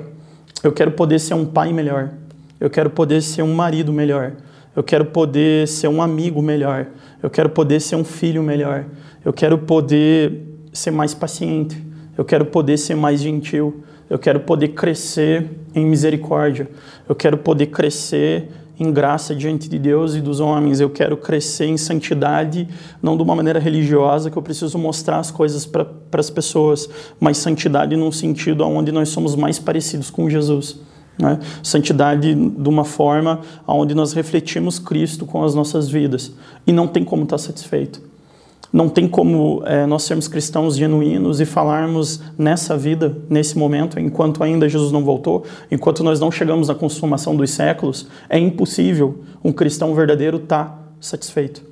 eu 0.63 0.71
quero 0.71 0.91
poder 0.91 1.19
ser 1.19 1.33
um 1.33 1.45
pai 1.45 1.73
melhor. 1.73 2.11
Eu 2.59 2.69
quero 2.69 2.89
poder 2.89 3.21
ser 3.21 3.41
um 3.41 3.53
marido 3.53 3.91
melhor. 3.91 4.33
Eu 4.75 4.83
quero 4.83 5.05
poder 5.05 5.67
ser 5.67 5.87
um 5.87 6.01
amigo 6.01 6.41
melhor. 6.41 6.87
Eu 7.23 7.29
quero 7.29 7.49
poder 7.49 7.79
ser 7.79 7.95
um 7.95 8.03
filho 8.03 8.43
melhor. 8.43 8.85
Eu 9.25 9.33
quero 9.33 9.57
poder 9.57 10.45
ser 10.71 10.91
mais 10.91 11.13
paciente. 11.13 11.81
Eu 12.17 12.23
quero 12.23 12.45
poder 12.45 12.77
ser 12.77 12.95
mais 12.95 13.19
gentil. 13.19 13.83
Eu 14.09 14.19
quero 14.19 14.41
poder 14.41 14.69
crescer 14.69 15.47
em 15.73 15.85
misericórdia. 15.85 16.69
Eu 17.07 17.15
quero 17.15 17.37
poder 17.37 17.67
crescer 17.67 18.51
em 18.79 18.91
graça 18.91 19.35
diante 19.35 19.67
de 19.67 19.77
Deus 19.77 20.15
e 20.15 20.21
dos 20.21 20.39
homens. 20.39 20.79
Eu 20.79 20.89
quero 20.89 21.17
crescer 21.17 21.65
em 21.65 21.77
santidade, 21.77 22.67
não 23.01 23.17
de 23.17 23.23
uma 23.23 23.35
maneira 23.35 23.59
religiosa, 23.59 24.31
que 24.31 24.37
eu 24.37 24.41
preciso 24.41 24.77
mostrar 24.77 25.17
as 25.17 25.29
coisas 25.29 25.65
para 25.65 25.85
as 26.13 26.29
pessoas, 26.29 26.89
mas 27.19 27.37
santidade 27.37 27.95
num 27.95 28.11
sentido 28.11 28.65
onde 28.65 28.91
nós 28.91 29.09
somos 29.09 29.35
mais 29.35 29.59
parecidos 29.59 30.09
com 30.09 30.29
Jesus. 30.29 30.79
Né? 31.19 31.37
Santidade 31.61 32.33
de 32.33 32.69
uma 32.69 32.85
forma 32.85 33.41
onde 33.67 33.93
nós 33.93 34.13
refletimos 34.13 34.79
Cristo 34.79 35.25
com 35.25 35.43
as 35.43 35.53
nossas 35.53 35.89
vidas. 35.89 36.31
E 36.65 36.71
não 36.71 36.87
tem 36.87 37.03
como 37.03 37.23
estar 37.23 37.37
satisfeito. 37.37 38.08
Não 38.71 38.87
tem 38.87 39.07
como 39.07 39.63
é, 39.65 39.85
nós 39.87 40.03
sermos 40.03 40.27
cristãos 40.27 40.77
genuínos 40.77 41.41
e 41.41 41.45
falarmos 41.45 42.21
nessa 42.37 42.77
vida, 42.77 43.17
nesse 43.27 43.57
momento, 43.57 43.99
enquanto 43.99 44.43
ainda 44.43 44.69
Jesus 44.69 44.91
não 44.91 45.03
voltou, 45.03 45.43
enquanto 45.71 46.03
nós 46.03 46.19
não 46.19 46.29
chegamos 46.31 46.67
na 46.67 46.75
consumação 46.75 47.35
dos 47.35 47.49
séculos, 47.49 48.07
é 48.29 48.37
impossível 48.37 49.23
um 49.43 49.51
cristão 49.51 49.95
verdadeiro 49.95 50.37
estar 50.37 50.65
tá 50.65 50.79
satisfeito. 51.01 51.63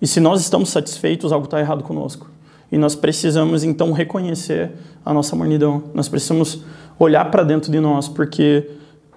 E 0.00 0.06
se 0.06 0.20
nós 0.20 0.40
estamos 0.40 0.68
satisfeitos, 0.68 1.32
algo 1.32 1.46
está 1.46 1.58
errado 1.58 1.82
conosco. 1.82 2.28
E 2.70 2.76
nós 2.76 2.94
precisamos 2.94 3.64
então 3.64 3.92
reconhecer 3.92 4.72
a 5.04 5.14
nossa 5.14 5.36
mornidão. 5.36 5.84
Nós 5.94 6.08
precisamos 6.08 6.62
olhar 6.98 7.30
para 7.30 7.44
dentro 7.44 7.70
de 7.70 7.78
nós, 7.80 8.08
porque 8.08 8.68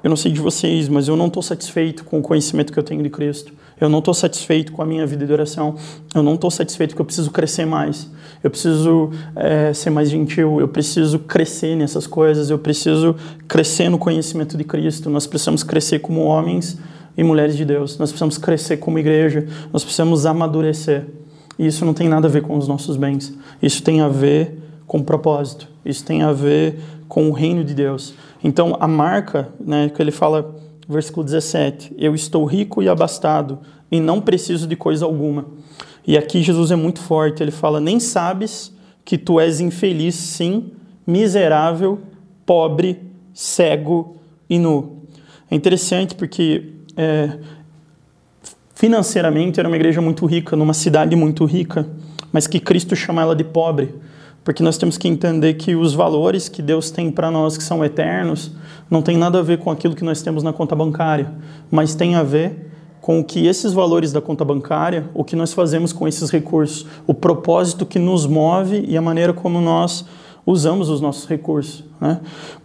eu 0.04 0.10
não 0.10 0.16
sei 0.16 0.32
de 0.32 0.40
vocês, 0.40 0.88
mas 0.88 1.08
eu 1.08 1.18
não 1.18 1.28
estou 1.28 1.42
satisfeito 1.42 2.04
com 2.04 2.20
o 2.20 2.22
conhecimento 2.22 2.72
que 2.72 2.78
eu 2.78 2.84
tenho 2.84 3.02
de 3.02 3.10
Cristo. 3.10 3.52
Eu 3.80 3.90
não 3.90 4.00
estou 4.00 4.14
satisfeito 4.14 4.72
com 4.72 4.82
a 4.82 4.86
minha 4.86 5.06
vida 5.06 5.26
de 5.26 5.34
oração. 5.34 5.76
Eu 6.14 6.24
não 6.24 6.36
estou 6.36 6.50
satisfeito 6.50 6.92
porque 6.92 7.02
eu 7.02 7.06
preciso 7.06 7.32
crescer 7.32 7.66
mais. 7.66 8.10
Eu 8.44 8.50
preciso 8.50 9.12
é, 9.36 9.74
ser 9.74 9.90
mais 9.90 10.10
gentil. 10.10 10.60
Eu 10.60 10.68
preciso 10.68 11.20
crescer 11.20 11.76
nessas 11.76 12.08
coisas. 12.08 12.50
Eu 12.50 12.58
preciso 12.58 13.16
crescer 13.48 13.90
no 13.90 13.98
conhecimento 13.98 14.58
de 14.58 14.64
Cristo. 14.64 15.10
Nós 15.10 15.28
precisamos 15.28 15.64
crescer 15.64 16.00
como 16.00 16.22
homens 16.22 16.78
e 17.18 17.24
mulheres 17.24 17.58
de 17.58 17.66
Deus. 17.66 17.98
Nós 17.98 18.12
precisamos 18.12 18.38
crescer 18.38 18.78
como 18.78 18.98
igreja. 18.98 19.46
Nós 19.74 19.84
precisamos 19.84 20.26
amadurecer. 20.26 21.06
E 21.60 21.68
isso 21.68 21.86
não 21.86 21.94
tem 21.94 22.08
nada 22.08 22.28
a 22.28 22.32
ver 22.32 22.44
com 22.44 22.58
os 22.58 22.68
nossos 22.68 22.96
bens. 22.96 23.34
Isso 23.62 23.84
tem 23.84 24.02
a 24.02 24.08
ver 24.08 24.58
com 24.88 25.02
propósito. 25.04 25.68
Isso 25.86 26.04
tem 26.04 26.22
a 26.22 26.32
ver 26.32 26.80
com 27.08 27.30
o 27.30 27.34
reino 27.34 27.64
de 27.64 27.74
Deus. 27.74 28.14
Então, 28.44 28.78
a 28.80 28.88
marca, 28.88 29.50
né, 29.60 29.90
que 29.90 30.02
ele 30.02 30.12
fala 30.12 30.56
versículo 30.88 31.24
17: 31.26 31.94
Eu 31.98 32.16
estou 32.16 32.46
rico 32.46 32.82
e 32.82 32.90
abastado 32.90 33.60
e 33.92 34.00
não 34.00 34.22
preciso 34.22 34.68
de 34.68 34.76
coisa 34.76 35.06
alguma. 35.06 35.46
E 36.06 36.18
aqui 36.18 36.42
Jesus 36.42 36.72
é 36.72 36.76
muito 36.76 37.00
forte, 37.00 37.42
ele 37.42 37.52
fala: 37.52 37.80
Nem 37.80 38.00
sabes 38.00 38.74
que 39.04 39.18
tu 39.18 39.40
és 39.40 39.60
infeliz, 39.60 40.16
sim, 40.16 40.72
miserável, 41.06 42.00
pobre, 42.46 43.02
cego 43.34 44.16
e 44.50 44.58
nu. 44.58 45.04
É 45.50 45.56
interessante 45.56 46.16
porque 46.16 46.74
é, 46.98 47.38
financeiramente 48.74 49.60
era 49.60 49.68
uma 49.70 49.76
igreja 49.76 50.02
muito 50.02 50.26
rica, 50.26 50.56
numa 50.56 50.74
cidade 50.74 51.16
muito 51.16 51.46
rica, 51.46 51.88
mas 52.32 52.48
que 52.48 52.60
Cristo 52.60 52.96
chama 52.96 53.22
ela 53.22 53.36
de 53.36 53.44
pobre, 53.44 53.96
porque 54.44 54.62
nós 54.62 54.78
temos 54.78 54.98
que 54.98 55.08
entender 55.08 55.56
que 55.56 55.76
os 55.76 55.94
valores 55.94 56.50
que 56.50 56.62
Deus 56.62 56.92
tem 56.92 57.12
para 57.12 57.32
nós, 57.32 57.58
que 57.58 57.64
são 57.64 57.84
eternos, 57.84 58.52
não 58.90 59.02
tem 59.02 59.18
nada 59.18 59.40
a 59.40 59.42
ver 59.42 59.60
com 59.60 59.72
aquilo 59.72 59.96
que 59.96 60.04
nós 60.04 60.22
temos 60.22 60.44
na 60.44 60.54
conta 60.54 60.76
bancária, 60.76 61.32
mas 61.72 61.96
tem 61.96 62.16
a 62.16 62.24
ver 62.24 62.72
com 63.02 63.20
o 63.20 63.24
que 63.24 63.46
esses 63.46 63.72
valores 63.72 64.12
da 64.12 64.20
conta 64.20 64.44
bancária, 64.44 65.10
o 65.14 65.24
que 65.24 65.36
nós 65.36 65.54
fazemos 65.54 65.94
com 65.94 66.08
esses 66.08 66.30
recursos, 66.32 66.88
o 67.06 67.14
propósito 67.14 67.86
que 67.86 68.00
nos 68.00 68.26
move 68.26 68.84
e 68.88 68.98
a 68.98 69.02
maneira 69.02 69.32
como 69.32 69.62
nós 69.62 70.06
usamos 70.44 70.90
os 70.90 71.02
nossos 71.02 71.28
recursos. 71.28 71.84
Né? 72.02 72.20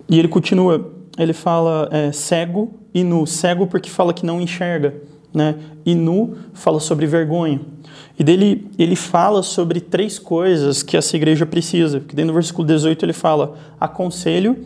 E 0.09 0.19
ele 0.19 0.29
continua, 0.29 0.93
ele 1.19 1.33
fala 1.33 1.89
é, 1.93 2.11
cego 2.13 2.73
e 2.95 3.05
nu. 3.05 3.27
Cego 3.27 3.67
porque 3.67 3.91
fala 3.91 4.15
que 4.15 4.25
não 4.25 4.41
enxerga, 4.41 4.95
né? 5.33 5.57
e 5.85 5.95
nu 5.95 6.37
fala 6.55 6.81
sobre 6.81 7.07
vergonha. 7.07 7.61
E 8.19 8.25
dele 8.25 8.67
ele 8.79 8.97
fala 8.97 9.43
sobre 9.43 9.81
três 9.81 10.19
coisas 10.19 10.83
que 10.83 10.97
essa 10.97 11.17
igreja 11.17 11.45
precisa. 11.45 12.01
Porque 12.01 12.17
dentro 12.17 12.33
do 12.33 12.35
versículo 12.35 12.67
18 12.67 13.05
ele 13.05 13.13
fala: 13.13 13.57
Aconselho 13.79 14.57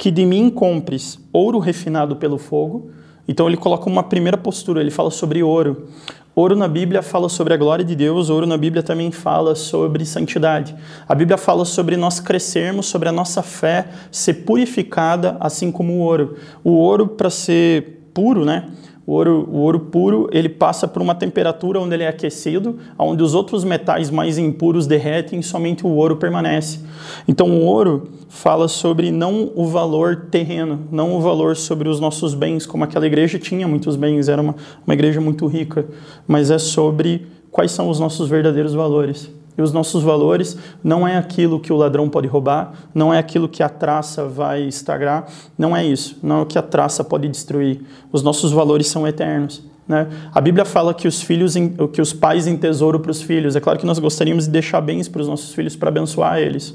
que 0.00 0.10
de 0.10 0.24
mim 0.24 0.48
compres 0.48 1.20
ouro 1.30 1.58
refinado 1.58 2.16
pelo 2.16 2.38
fogo 2.38 2.90
então 3.30 3.46
ele 3.46 3.56
coloca 3.56 3.88
uma 3.88 4.02
primeira 4.02 4.36
postura, 4.36 4.80
ele 4.80 4.90
fala 4.90 5.08
sobre 5.08 5.40
ouro. 5.40 5.86
Ouro 6.34 6.56
na 6.56 6.66
Bíblia 6.66 7.00
fala 7.00 7.28
sobre 7.28 7.54
a 7.54 7.56
glória 7.56 7.84
de 7.84 7.94
Deus, 7.94 8.28
ouro 8.28 8.44
na 8.44 8.56
Bíblia 8.56 8.82
também 8.82 9.12
fala 9.12 9.54
sobre 9.54 10.04
santidade. 10.04 10.74
A 11.08 11.14
Bíblia 11.14 11.38
fala 11.38 11.64
sobre 11.64 11.96
nós 11.96 12.18
crescermos, 12.18 12.86
sobre 12.86 13.08
a 13.08 13.12
nossa 13.12 13.40
fé 13.40 13.86
ser 14.10 14.34
purificada, 14.44 15.36
assim 15.38 15.70
como 15.70 15.92
o 15.92 15.98
ouro. 15.98 16.36
O 16.64 16.70
ouro, 16.72 17.06
para 17.06 17.30
ser 17.30 18.00
puro, 18.12 18.44
né? 18.44 18.68
O 19.06 19.12
ouro, 19.12 19.48
o 19.50 19.56
ouro 19.56 19.80
puro, 19.80 20.28
ele 20.30 20.48
passa 20.48 20.86
por 20.86 21.00
uma 21.02 21.14
temperatura 21.14 21.80
onde 21.80 21.94
ele 21.94 22.04
é 22.04 22.08
aquecido, 22.08 22.78
onde 22.98 23.22
os 23.22 23.34
outros 23.34 23.64
metais 23.64 24.10
mais 24.10 24.38
impuros 24.38 24.86
derretem, 24.86 25.42
somente 25.42 25.86
o 25.86 25.90
ouro 25.90 26.16
permanece. 26.16 26.80
Então 27.26 27.50
o 27.50 27.64
ouro 27.64 28.08
fala 28.28 28.68
sobre 28.68 29.10
não 29.10 29.50
o 29.56 29.66
valor 29.66 30.26
terreno, 30.30 30.80
não 30.92 31.16
o 31.16 31.20
valor 31.20 31.56
sobre 31.56 31.88
os 31.88 31.98
nossos 31.98 32.34
bens, 32.34 32.66
como 32.66 32.84
aquela 32.84 33.06
igreja 33.06 33.38
tinha 33.38 33.66
muitos 33.66 33.96
bens, 33.96 34.28
era 34.28 34.40
uma, 34.40 34.54
uma 34.86 34.94
igreja 34.94 35.20
muito 35.20 35.46
rica, 35.46 35.86
mas 36.28 36.50
é 36.50 36.58
sobre 36.58 37.26
quais 37.50 37.72
são 37.72 37.88
os 37.88 37.98
nossos 37.98 38.28
verdadeiros 38.28 38.74
valores. 38.74 39.39
E 39.60 39.62
os 39.62 39.74
nossos 39.74 40.02
valores 40.02 40.56
não 40.82 41.06
é 41.06 41.18
aquilo 41.18 41.60
que 41.60 41.70
o 41.70 41.76
ladrão 41.76 42.08
pode 42.08 42.26
roubar, 42.26 42.72
não 42.94 43.12
é 43.12 43.18
aquilo 43.18 43.46
que 43.46 43.62
a 43.62 43.68
traça 43.68 44.24
vai 44.24 44.62
estragar, 44.62 45.26
não 45.58 45.76
é 45.76 45.84
isso, 45.84 46.18
não 46.22 46.38
é 46.38 46.42
o 46.42 46.46
que 46.46 46.58
a 46.58 46.62
traça 46.62 47.04
pode 47.04 47.28
destruir. 47.28 47.82
Os 48.10 48.22
nossos 48.22 48.52
valores 48.52 48.86
são 48.86 49.06
eternos. 49.06 49.62
Né? 49.86 50.08
A 50.34 50.40
Bíblia 50.40 50.64
fala 50.64 50.94
que 50.94 51.06
os 51.06 51.20
filhos, 51.20 51.56
que 51.92 52.00
os 52.00 52.14
pais 52.14 52.46
em 52.46 52.56
tesouro 52.56 53.00
para 53.00 53.10
os 53.10 53.20
filhos. 53.20 53.54
É 53.54 53.60
claro 53.60 53.78
que 53.78 53.84
nós 53.84 53.98
gostaríamos 53.98 54.46
de 54.46 54.50
deixar 54.50 54.80
bens 54.80 55.08
para 55.08 55.20
os 55.20 55.28
nossos 55.28 55.52
filhos 55.52 55.76
para 55.76 55.90
abençoar 55.90 56.38
eles, 56.38 56.74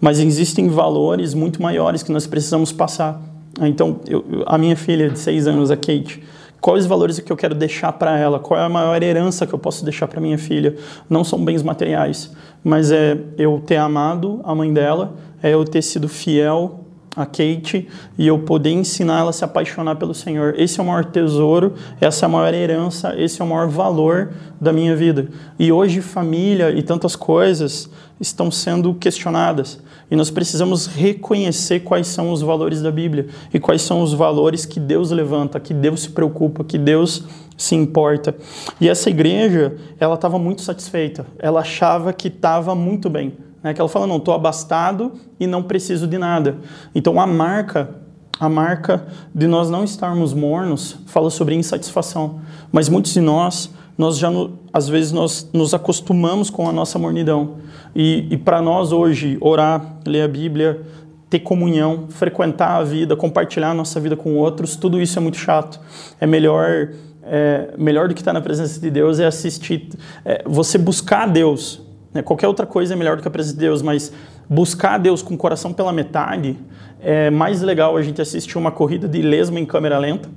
mas 0.00 0.18
existem 0.18 0.66
valores 0.68 1.34
muito 1.34 1.62
maiores 1.62 2.02
que 2.02 2.10
nós 2.10 2.26
precisamos 2.26 2.72
passar. 2.72 3.22
Então, 3.60 4.00
eu, 4.08 4.24
a 4.44 4.58
minha 4.58 4.74
filha 4.74 5.08
de 5.08 5.20
seis 5.20 5.46
anos, 5.46 5.70
a 5.70 5.76
Kate, 5.76 6.20
Quais 6.64 6.86
valores 6.86 7.20
que 7.20 7.30
eu 7.30 7.36
quero 7.36 7.54
deixar 7.54 7.92
para 7.92 8.18
ela? 8.18 8.38
Qual 8.38 8.58
é 8.58 8.64
a 8.64 8.70
maior 8.70 9.02
herança 9.02 9.46
que 9.46 9.52
eu 9.52 9.58
posso 9.58 9.84
deixar 9.84 10.08
para 10.08 10.18
minha 10.18 10.38
filha? 10.38 10.74
Não 11.10 11.22
são 11.22 11.44
bens 11.44 11.62
materiais, 11.62 12.30
mas 12.64 12.90
é 12.90 13.18
eu 13.36 13.62
ter 13.66 13.76
amado 13.76 14.40
a 14.42 14.54
mãe 14.54 14.72
dela, 14.72 15.12
é 15.42 15.52
eu 15.52 15.62
ter 15.66 15.82
sido 15.82 16.08
fiel 16.08 16.80
a 17.14 17.26
Kate 17.26 17.86
e 18.16 18.26
eu 18.26 18.38
poder 18.38 18.70
ensinar 18.70 19.20
ela 19.20 19.28
a 19.28 19.32
se 19.34 19.44
apaixonar 19.44 19.96
pelo 19.96 20.14
Senhor. 20.14 20.54
Esse 20.56 20.80
é 20.80 20.82
o 20.82 20.86
maior 20.86 21.04
tesouro, 21.04 21.74
essa 22.00 22.24
é 22.24 22.26
a 22.26 22.30
maior 22.30 22.54
herança, 22.54 23.14
esse 23.14 23.42
é 23.42 23.44
o 23.44 23.48
maior 23.48 23.68
valor 23.68 24.32
da 24.58 24.72
minha 24.72 24.96
vida. 24.96 25.28
E 25.58 25.70
hoje 25.70 26.00
família 26.00 26.70
e 26.70 26.82
tantas 26.82 27.14
coisas 27.14 27.90
estão 28.18 28.50
sendo 28.50 28.94
questionadas. 28.94 29.78
E 30.10 30.16
nós 30.16 30.30
precisamos 30.30 30.86
reconhecer 30.86 31.80
quais 31.80 32.06
são 32.08 32.30
os 32.30 32.42
valores 32.42 32.82
da 32.82 32.90
Bíblia 32.90 33.28
e 33.52 33.58
quais 33.58 33.82
são 33.82 34.02
os 34.02 34.12
valores 34.12 34.66
que 34.66 34.78
Deus 34.78 35.10
levanta, 35.10 35.58
que 35.58 35.72
Deus 35.72 36.02
se 36.02 36.10
preocupa, 36.10 36.62
que 36.62 36.78
Deus 36.78 37.24
se 37.56 37.74
importa. 37.74 38.34
E 38.80 38.88
essa 38.88 39.08
igreja, 39.08 39.76
ela 39.98 40.14
estava 40.14 40.38
muito 40.38 40.62
satisfeita. 40.62 41.26
Ela 41.38 41.60
achava 41.60 42.12
que 42.12 42.28
estava 42.28 42.74
muito 42.74 43.08
bem. 43.08 43.34
Né? 43.62 43.72
Que 43.72 43.80
ela 43.80 43.88
fala, 43.88 44.06
não, 44.06 44.18
estou 44.18 44.34
abastado 44.34 45.12
e 45.40 45.46
não 45.46 45.62
preciso 45.62 46.06
de 46.06 46.18
nada. 46.18 46.58
Então 46.94 47.20
a 47.20 47.26
marca, 47.26 47.96
a 48.38 48.48
marca 48.48 49.06
de 49.34 49.46
nós 49.46 49.70
não 49.70 49.84
estarmos 49.84 50.34
mornos, 50.34 50.98
fala 51.06 51.30
sobre 51.30 51.54
insatisfação. 51.54 52.40
Mas 52.70 52.88
muitos 52.88 53.12
de 53.12 53.20
nós 53.20 53.70
nós 53.96 54.18
já, 54.18 54.28
às 54.72 54.88
vezes, 54.88 55.12
nós 55.12 55.48
nos 55.52 55.72
acostumamos 55.72 56.50
com 56.50 56.68
a 56.68 56.72
nossa 56.72 56.98
mornidão. 56.98 57.56
E, 57.94 58.26
e 58.30 58.36
para 58.36 58.60
nós 58.60 58.92
hoje, 58.92 59.38
orar, 59.40 59.98
ler 60.06 60.22
a 60.22 60.28
Bíblia, 60.28 60.82
ter 61.30 61.40
comunhão, 61.40 62.06
frequentar 62.08 62.76
a 62.76 62.82
vida, 62.82 63.16
compartilhar 63.16 63.70
a 63.70 63.74
nossa 63.74 63.98
vida 64.00 64.16
com 64.16 64.36
outros, 64.36 64.76
tudo 64.76 65.00
isso 65.00 65.18
é 65.18 65.22
muito 65.22 65.38
chato. 65.38 65.80
É 66.20 66.26
melhor, 66.26 66.90
é, 67.22 67.70
melhor 67.78 68.08
do 68.08 68.14
que 68.14 68.20
estar 68.20 68.32
na 68.32 68.40
presença 68.40 68.80
de 68.80 68.90
Deus 68.90 69.18
é 69.20 69.26
assistir, 69.26 69.88
é, 70.24 70.42
você 70.46 70.78
buscar 70.78 71.26
Deus. 71.26 71.80
Né? 72.12 72.22
Qualquer 72.22 72.48
outra 72.48 72.66
coisa 72.66 72.94
é 72.94 72.96
melhor 72.96 73.16
do 73.16 73.22
que 73.22 73.28
a 73.28 73.30
presença 73.30 73.54
de 73.54 73.60
Deus, 73.60 73.82
mas 73.82 74.12
buscar 74.48 74.98
Deus 74.98 75.22
com 75.22 75.34
o 75.34 75.38
coração 75.38 75.72
pela 75.72 75.92
metade 75.92 76.56
é 77.00 77.30
mais 77.30 77.60
legal 77.60 77.96
a 77.96 78.02
gente 78.02 78.22
assistir 78.22 78.56
uma 78.56 78.70
corrida 78.70 79.06
de 79.06 79.20
lesma 79.20 79.60
em 79.60 79.66
câmera 79.66 79.98
lenta, 79.98 80.28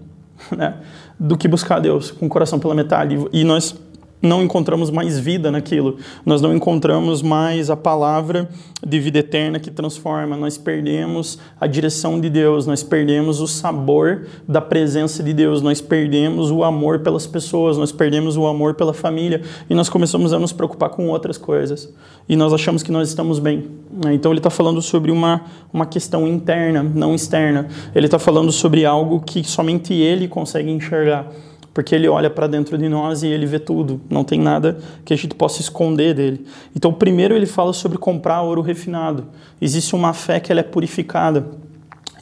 né? 0.56 0.76
do 1.20 1.38
que 1.38 1.48
buscar 1.48 1.80
Deus 1.80 2.12
com 2.12 2.26
o 2.28 2.30
coração 2.30 2.60
pela 2.60 2.76
metade. 2.76 3.18
E 3.32 3.44
nós 3.44 3.76
não 4.22 4.44
encontramos 4.44 4.90
mais 4.90 5.20
vida 5.20 5.52
naquilo, 5.52 5.98
nós 6.26 6.42
não 6.42 6.56
encontramos 6.56 7.22
mais 7.22 7.70
a 7.70 7.76
palavra 7.76 8.50
de 8.86 9.00
vida 9.00 9.20
eterna 9.20 9.60
que 9.60 9.72
transforma, 9.72 10.36
nós 10.36 10.58
perdemos 10.58 11.40
a 11.60 11.68
direção 11.68 12.20
de 12.20 12.30
Deus, 12.30 12.66
nós 12.66 12.84
perdemos 12.84 13.40
o 13.40 13.48
sabor 13.48 14.28
da 14.48 14.62
presença 14.62 15.24
de 15.24 15.34
Deus, 15.34 15.62
nós 15.62 15.82
perdemos 15.82 16.52
o 16.52 16.64
amor 16.64 17.00
pelas 17.00 17.28
pessoas, 17.28 17.78
nós 17.78 17.92
perdemos 17.92 18.38
o 18.38 18.46
amor 18.46 18.74
pela 18.76 18.94
família. 18.94 19.42
E 19.70 19.74
nós 19.74 19.90
começamos 19.90 20.34
a 20.34 20.40
nos 20.40 20.54
preocupar 20.54 20.90
com 20.90 21.08
outras 21.10 21.38
coisas. 21.38 21.92
E 22.28 22.36
nós 22.36 22.54
achamos 22.54 22.84
que 22.84 22.92
nós 22.92 23.10
estamos 23.10 23.40
bem. 23.40 23.68
Então 24.12 24.32
ele 24.32 24.40
está 24.40 24.50
falando 24.50 24.82
sobre 24.82 25.12
uma, 25.12 25.42
uma 25.72 25.86
questão 25.86 26.28
interna, 26.28 26.84
não 26.84 27.16
externa, 27.16 27.68
ele 27.96 28.06
está 28.06 28.20
falando 28.20 28.52
sobre 28.52 28.86
algo 28.86 29.22
que 29.22 29.44
somente 29.44 29.94
ele 29.94 30.28
consegue 30.28 30.70
enxergar 30.70 31.32
porque 31.78 31.94
ele 31.94 32.08
olha 32.08 32.28
para 32.28 32.48
dentro 32.48 32.76
de 32.76 32.90
nós 32.90 33.22
e 33.22 33.28
ele 33.28 33.46
vê 33.46 33.60
tudo, 33.60 34.02
não 34.10 34.24
tem 34.24 34.40
nada 34.40 34.80
que 35.06 35.14
a 35.14 35.16
gente 35.16 35.36
possa 35.36 35.62
esconder 35.62 36.16
dele. 36.16 36.44
Então, 36.76 36.92
primeiro 36.92 37.36
ele 37.36 37.46
fala 37.46 37.72
sobre 37.72 38.00
comprar 38.00 38.42
ouro 38.42 38.64
refinado. 38.64 39.26
Existe 39.62 39.94
uma 39.94 40.12
fé 40.12 40.40
que 40.40 40.52
ela 40.52 40.62
é 40.62 40.64
purificada. 40.64 41.46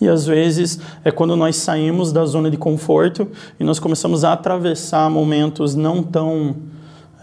E 0.02 0.10
às 0.10 0.26
vezes 0.26 0.82
é 1.06 1.10
quando 1.10 1.38
nós 1.38 1.56
saímos 1.56 2.12
da 2.12 2.26
zona 2.26 2.52
de 2.52 2.58
conforto 2.58 3.30
e 3.58 3.64
nós 3.64 3.80
começamos 3.80 4.26
a 4.26 4.34
atravessar 4.34 5.10
momentos 5.10 5.74
não 5.74 6.04
tão 6.04 6.58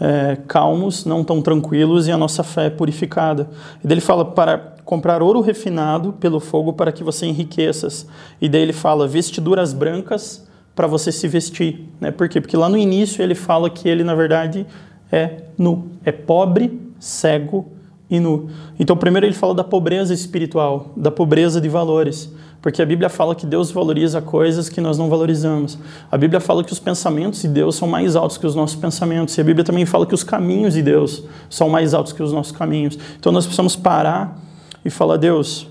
é, 0.01 0.35
calmos, 0.47 1.05
não 1.05 1.23
tão 1.23 1.39
tranquilos 1.39 2.07
e 2.07 2.11
a 2.11 2.17
nossa 2.17 2.41
fé 2.41 2.65
é 2.65 2.69
purificada. 2.71 3.47
E 3.83 3.87
daí 3.87 3.93
ele 3.93 4.01
fala 4.01 4.25
para 4.25 4.73
comprar 4.83 5.21
ouro 5.21 5.39
refinado 5.39 6.13
pelo 6.13 6.39
fogo 6.39 6.73
para 6.73 6.91
que 6.91 7.03
você 7.03 7.27
enriqueças. 7.27 8.07
E 8.41 8.49
daí 8.49 8.63
ele 8.63 8.73
fala 8.73 9.07
vestiduras 9.07 9.71
brancas 9.71 10.51
para 10.75 10.87
você 10.87 11.11
se 11.11 11.27
vestir. 11.27 11.87
Né? 11.99 12.11
Por 12.11 12.27
quê? 12.27 12.41
Porque 12.41 12.57
lá 12.57 12.67
no 12.67 12.77
início 12.77 13.21
ele 13.21 13.35
fala 13.35 13.69
que 13.69 13.87
ele, 13.87 14.03
na 14.03 14.15
verdade, 14.15 14.65
é 15.11 15.43
nu, 15.57 15.91
é 16.03 16.11
pobre, 16.11 16.79
cego 16.99 17.71
e 18.09 18.19
nu. 18.19 18.49
Então, 18.79 18.97
primeiro 18.97 19.25
ele 19.25 19.35
fala 19.35 19.53
da 19.53 19.63
pobreza 19.63 20.13
espiritual, 20.13 20.91
da 20.95 21.11
pobreza 21.11 21.61
de 21.61 21.69
valores. 21.69 22.31
Porque 22.63 22.81
a 22.81 22.85
Bíblia 22.85 23.09
fala 23.09 23.35
que 23.35 23.45
Deus 23.45 23.71
valoriza 23.71 24.21
coisas 24.21 24.69
que 24.69 24.79
nós 24.79 24.97
não 24.97 25.09
valorizamos. 25.09 25.77
A 26.09 26.17
Bíblia 26.17 26.39
fala 26.39 26.63
que 26.63 26.71
os 26.71 26.79
pensamentos 26.79 27.41
de 27.41 27.49
Deus 27.49 27.75
são 27.75 27.89
mais 27.89 28.15
altos 28.15 28.37
que 28.37 28.47
os 28.47 28.55
nossos 28.55 28.77
pensamentos. 28.77 29.37
E 29.37 29.41
a 29.41 29.43
Bíblia 29.43 29.65
também 29.65 29.85
fala 29.85 30.05
que 30.05 30.13
os 30.13 30.23
caminhos 30.23 30.73
de 30.73 30.81
Deus 30.81 31.23
são 31.49 31.67
mais 31.67 31.93
altos 31.93 32.13
que 32.13 32.23
os 32.23 32.31
nossos 32.31 32.53
caminhos. 32.53 32.97
Então 33.19 33.33
nós 33.33 33.45
precisamos 33.45 33.75
parar 33.75 34.39
e 34.85 34.89
falar: 34.89 35.17
Deus, 35.17 35.67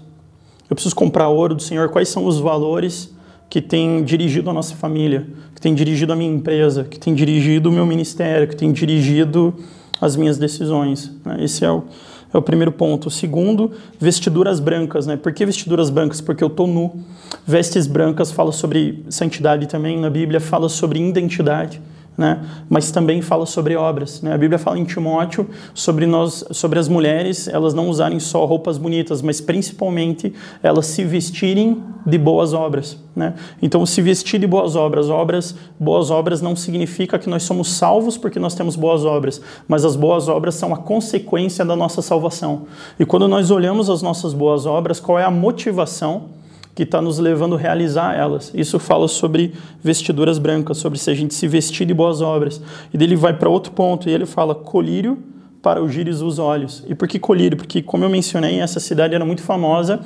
eu 0.69 0.77
preciso 0.77 0.95
comprar 0.95 1.29
ouro 1.29 1.55
do 1.55 1.63
Senhor. 1.63 1.89
Quais 1.89 2.11
são 2.11 2.27
os 2.27 2.39
valores 2.39 3.11
que 3.53 3.61
tem 3.61 4.03
dirigido 4.03 4.49
a 4.49 4.53
nossa 4.55 4.75
família, 4.75 5.27
que 5.55 5.61
tem 5.61 5.75
dirigido 5.75 6.11
a 6.11 6.17
minha 6.17 6.33
empresa, 6.33 6.85
que 6.85 6.99
tem 6.99 7.15
dirigido 7.15 7.69
o 7.69 7.73
meu 7.73 7.85
ministério, 7.85 8.49
que 8.49 8.57
tem 8.57 8.73
dirigido 8.73 9.55
as 10.01 10.17
minhas 10.17 10.39
decisões. 10.39 11.13
Né? 11.23 11.45
Esse 11.45 11.63
é 11.63 11.71
o, 11.71 11.85
é 12.33 12.39
o 12.39 12.41
primeiro 12.41 12.73
ponto. 12.73 13.09
O 13.09 13.11
segundo, 13.11 13.71
vestiduras 14.01 14.59
brancas. 14.59 15.07
Né? 15.07 15.19
Por 15.19 15.35
que 15.35 15.45
vestiduras 15.45 15.91
brancas? 15.91 16.19
Porque 16.19 16.43
eu 16.43 16.49
estou 16.49 16.67
nu. 16.67 17.05
Vestes 17.47 17.87
brancas 17.87 18.33
fala 18.33 18.53
sobre 18.53 19.05
santidade 19.11 19.67
também 19.67 20.01
na 20.01 20.09
Bíblia, 20.09 20.41
fala 20.41 20.71
sobre 20.71 20.99
identidade. 20.99 21.79
Né? 22.17 22.45
mas 22.69 22.91
também 22.91 23.23
fala 23.23 23.47
sobre 23.47 23.75
obras. 23.75 24.21
Né? 24.21 24.35
A 24.35 24.39
Bíblia 24.39 24.59
fala 24.59 24.79
em 24.79 24.85
Timóteo 24.85 25.49
sobre 25.75 26.07
nós, 26.07 26.45
sobre 26.51 26.79
as 26.79 26.89
mulheres, 26.89 27.49
elas 27.49 27.73
não 27.73 27.89
usarem 27.89 28.21
só 28.21 28.45
roupas 28.45 28.77
bonitas, 28.77 29.23
mas 29.23 29.41
principalmente 29.41 30.33
elas 30.63 30.87
se 30.87 31.05
vestirem 31.05 31.83
de 32.05 32.19
boas 32.19 32.53
obras. 32.53 32.99
Né? 33.15 33.35
Então, 33.61 33.85
se 33.87 34.03
vestir 34.03 34.39
de 34.41 34.47
boas 34.47 34.77
obras, 34.77 35.09
obras, 35.09 35.55
boas 35.79 36.11
obras 36.11 36.43
não 36.43 36.55
significa 36.55 37.19
que 37.19 37.29
nós 37.29 37.43
somos 37.45 37.71
salvos 37.71 38.17
porque 38.19 38.39
nós 38.39 38.55
temos 38.55 38.77
boas 38.77 39.05
obras, 39.05 39.41
mas 39.67 39.85
as 39.85 39.97
boas 39.97 40.29
obras 40.29 40.55
são 40.55 40.75
a 40.75 40.79
consequência 40.79 41.65
da 41.65 41.77
nossa 41.77 42.03
salvação. 42.03 42.63
E 42.99 43.07
quando 43.07 43.27
nós 43.27 43.51
olhamos 43.51 43.89
as 43.89 44.03
nossas 44.03 44.35
boas 44.35 44.67
obras, 44.67 45.01
qual 45.01 45.19
é 45.19 45.25
a 45.25 45.31
motivação? 45.31 46.42
Que 46.75 46.85
está 46.85 47.03
nos 47.03 47.19
levando 47.19 47.55
a 47.57 47.59
realizar 47.59 48.15
elas. 48.15 48.51
Isso 48.55 48.79
fala 48.79 49.07
sobre 49.07 49.53
vestiduras 49.83 50.39
brancas, 50.39 50.79
sobre 50.79 50.99
se 50.99 51.11
a 51.11 51.15
gente 51.15 51.35
se 51.35 51.47
vestir 51.47 51.87
de 51.87 51.93
boas 51.93 52.21
obras. 52.21 52.61
E 52.93 52.99
dele 52.99 53.15
vai 53.15 53.37
para 53.37 53.49
outro 53.49 53.73
ponto 53.73 54.09
e 54.09 54.13
ele 54.13 54.25
fala 54.25 54.55
colírio 54.55 55.19
para 55.63 55.83
os 55.83 55.93
gírios 55.93 56.21
dos 56.21 56.39
olhos. 56.39 56.83
E 56.89 56.95
por 56.95 57.07
que 57.07 57.19
colírio? 57.19 57.57
Porque, 57.57 57.83
como 57.83 58.05
eu 58.05 58.09
mencionei, 58.09 58.61
essa 58.61 58.81
cidade 58.81 59.15
era 59.15 59.25
muito 59.25 59.43
famosa 59.43 60.01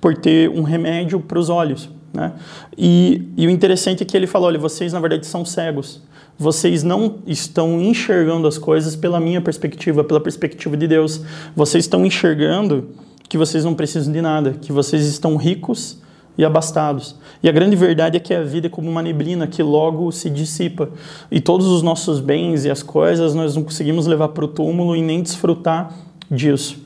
por 0.00 0.16
ter 0.16 0.48
um 0.50 0.62
remédio 0.62 1.20
para 1.20 1.38
os 1.38 1.48
olhos. 1.48 1.88
Né? 2.12 2.32
E, 2.76 3.28
e 3.36 3.46
o 3.46 3.50
interessante 3.50 4.02
é 4.02 4.06
que 4.06 4.16
ele 4.16 4.26
falou: 4.26 4.48
olha, 4.48 4.58
vocês 4.58 4.92
na 4.92 5.00
verdade 5.00 5.26
são 5.26 5.44
cegos. 5.44 6.02
Vocês 6.38 6.82
não 6.82 7.18
estão 7.26 7.82
enxergando 7.82 8.48
as 8.48 8.56
coisas 8.56 8.96
pela 8.96 9.20
minha 9.20 9.42
perspectiva, 9.42 10.02
pela 10.02 10.20
perspectiva 10.20 10.76
de 10.76 10.86
Deus. 10.86 11.22
Vocês 11.54 11.84
estão 11.84 12.06
enxergando 12.06 12.88
que 13.28 13.36
vocês 13.36 13.64
não 13.64 13.74
precisam 13.74 14.12
de 14.12 14.22
nada, 14.22 14.52
que 14.52 14.72
vocês 14.72 15.06
estão 15.06 15.36
ricos 15.36 15.98
e 16.36 16.44
abastados. 16.44 17.16
E 17.42 17.48
a 17.48 17.52
grande 17.52 17.76
verdade 17.76 18.16
é 18.16 18.20
que 18.20 18.32
a 18.32 18.42
vida 18.42 18.66
é 18.66 18.70
como 18.70 18.88
uma 18.88 19.02
neblina 19.02 19.46
que 19.46 19.62
logo 19.62 20.10
se 20.12 20.30
dissipa. 20.30 20.88
E 21.30 21.40
todos 21.40 21.66
os 21.66 21.82
nossos 21.82 22.20
bens 22.20 22.64
e 22.64 22.70
as 22.70 22.82
coisas 22.82 23.34
nós 23.34 23.54
não 23.56 23.62
conseguimos 23.62 24.06
levar 24.06 24.28
para 24.28 24.44
o 24.44 24.48
túmulo 24.48 24.96
e 24.96 25.02
nem 25.02 25.22
desfrutar 25.22 25.92
disso. 26.30 26.78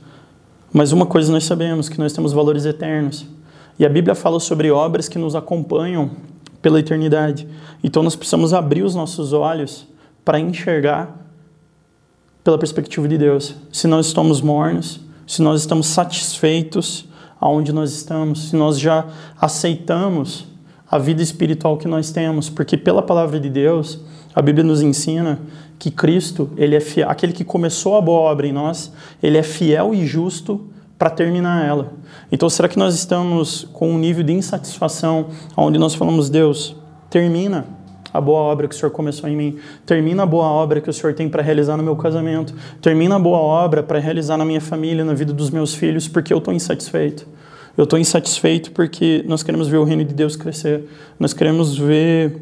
Mas 0.72 0.90
uma 0.90 1.06
coisa 1.06 1.30
nós 1.30 1.44
sabemos, 1.44 1.88
que 1.88 1.98
nós 1.98 2.12
temos 2.12 2.32
valores 2.32 2.64
eternos. 2.64 3.26
E 3.78 3.86
a 3.86 3.88
Bíblia 3.88 4.14
fala 4.14 4.40
sobre 4.40 4.70
obras 4.70 5.08
que 5.08 5.18
nos 5.18 5.34
acompanham 5.36 6.10
pela 6.60 6.80
eternidade. 6.80 7.46
Então 7.82 8.02
nós 8.02 8.16
precisamos 8.16 8.52
abrir 8.52 8.82
os 8.82 8.94
nossos 8.94 9.32
olhos 9.32 9.86
para 10.24 10.40
enxergar 10.40 11.24
pela 12.42 12.58
perspectiva 12.58 13.06
de 13.06 13.18
Deus. 13.18 13.54
Se 13.70 13.86
nós 13.86 14.06
estamos 14.06 14.40
mornos, 14.40 15.00
se 15.26 15.42
nós 15.42 15.60
estamos 15.60 15.86
satisfeitos, 15.86 17.06
aonde 17.44 17.74
nós 17.74 17.92
estamos, 17.92 18.48
se 18.48 18.56
nós 18.56 18.80
já 18.80 19.04
aceitamos 19.38 20.46
a 20.90 20.96
vida 20.96 21.22
espiritual 21.22 21.76
que 21.76 21.86
nós 21.86 22.10
temos, 22.10 22.48
porque 22.48 22.74
pela 22.74 23.02
palavra 23.02 23.38
de 23.38 23.50
Deus, 23.50 24.00
a 24.34 24.40
Bíblia 24.40 24.64
nos 24.64 24.80
ensina 24.80 25.38
que 25.78 25.90
Cristo, 25.90 26.48
ele 26.56 26.74
é 26.74 26.80
fiel, 26.80 27.10
aquele 27.10 27.34
que 27.34 27.44
começou 27.44 27.98
a 27.98 28.00
boa 28.00 28.30
obra 28.30 28.46
em 28.46 28.52
nós, 28.52 28.90
ele 29.22 29.36
é 29.36 29.42
fiel 29.42 29.92
e 29.92 30.06
justo 30.06 30.70
para 30.98 31.10
terminar 31.10 31.66
ela. 31.66 31.92
Então, 32.32 32.48
será 32.48 32.66
que 32.66 32.78
nós 32.78 32.94
estamos 32.94 33.68
com 33.74 33.92
um 33.92 33.98
nível 33.98 34.24
de 34.24 34.32
insatisfação 34.32 35.26
onde 35.54 35.78
nós 35.78 35.94
falamos, 35.94 36.30
Deus, 36.30 36.74
termina 37.10 37.66
a 38.14 38.20
boa 38.20 38.38
obra 38.38 38.68
que 38.68 38.74
o 38.76 38.78
Senhor 38.78 38.92
começou 38.92 39.28
em 39.28 39.36
mim. 39.36 39.58
Termina 39.84 40.22
a 40.22 40.26
boa 40.26 40.46
obra 40.46 40.80
que 40.80 40.88
o 40.88 40.92
Senhor 40.92 41.12
tem 41.14 41.28
para 41.28 41.42
realizar 41.42 41.76
no 41.76 41.82
meu 41.82 41.96
casamento. 41.96 42.54
Termina 42.80 43.16
a 43.16 43.18
boa 43.18 43.38
obra 43.38 43.82
para 43.82 43.98
realizar 43.98 44.36
na 44.36 44.44
minha 44.44 44.60
família, 44.60 45.04
na 45.04 45.14
vida 45.14 45.32
dos 45.32 45.50
meus 45.50 45.74
filhos, 45.74 46.06
porque 46.06 46.32
eu 46.32 46.38
estou 46.38 46.54
insatisfeito. 46.54 47.26
Eu 47.76 47.82
estou 47.82 47.98
insatisfeito 47.98 48.70
porque 48.70 49.24
nós 49.26 49.42
queremos 49.42 49.66
ver 49.66 49.78
o 49.78 49.84
reino 49.84 50.04
de 50.04 50.14
Deus 50.14 50.36
crescer. 50.36 50.88
Nós 51.18 51.32
queremos 51.32 51.76
ver 51.76 52.40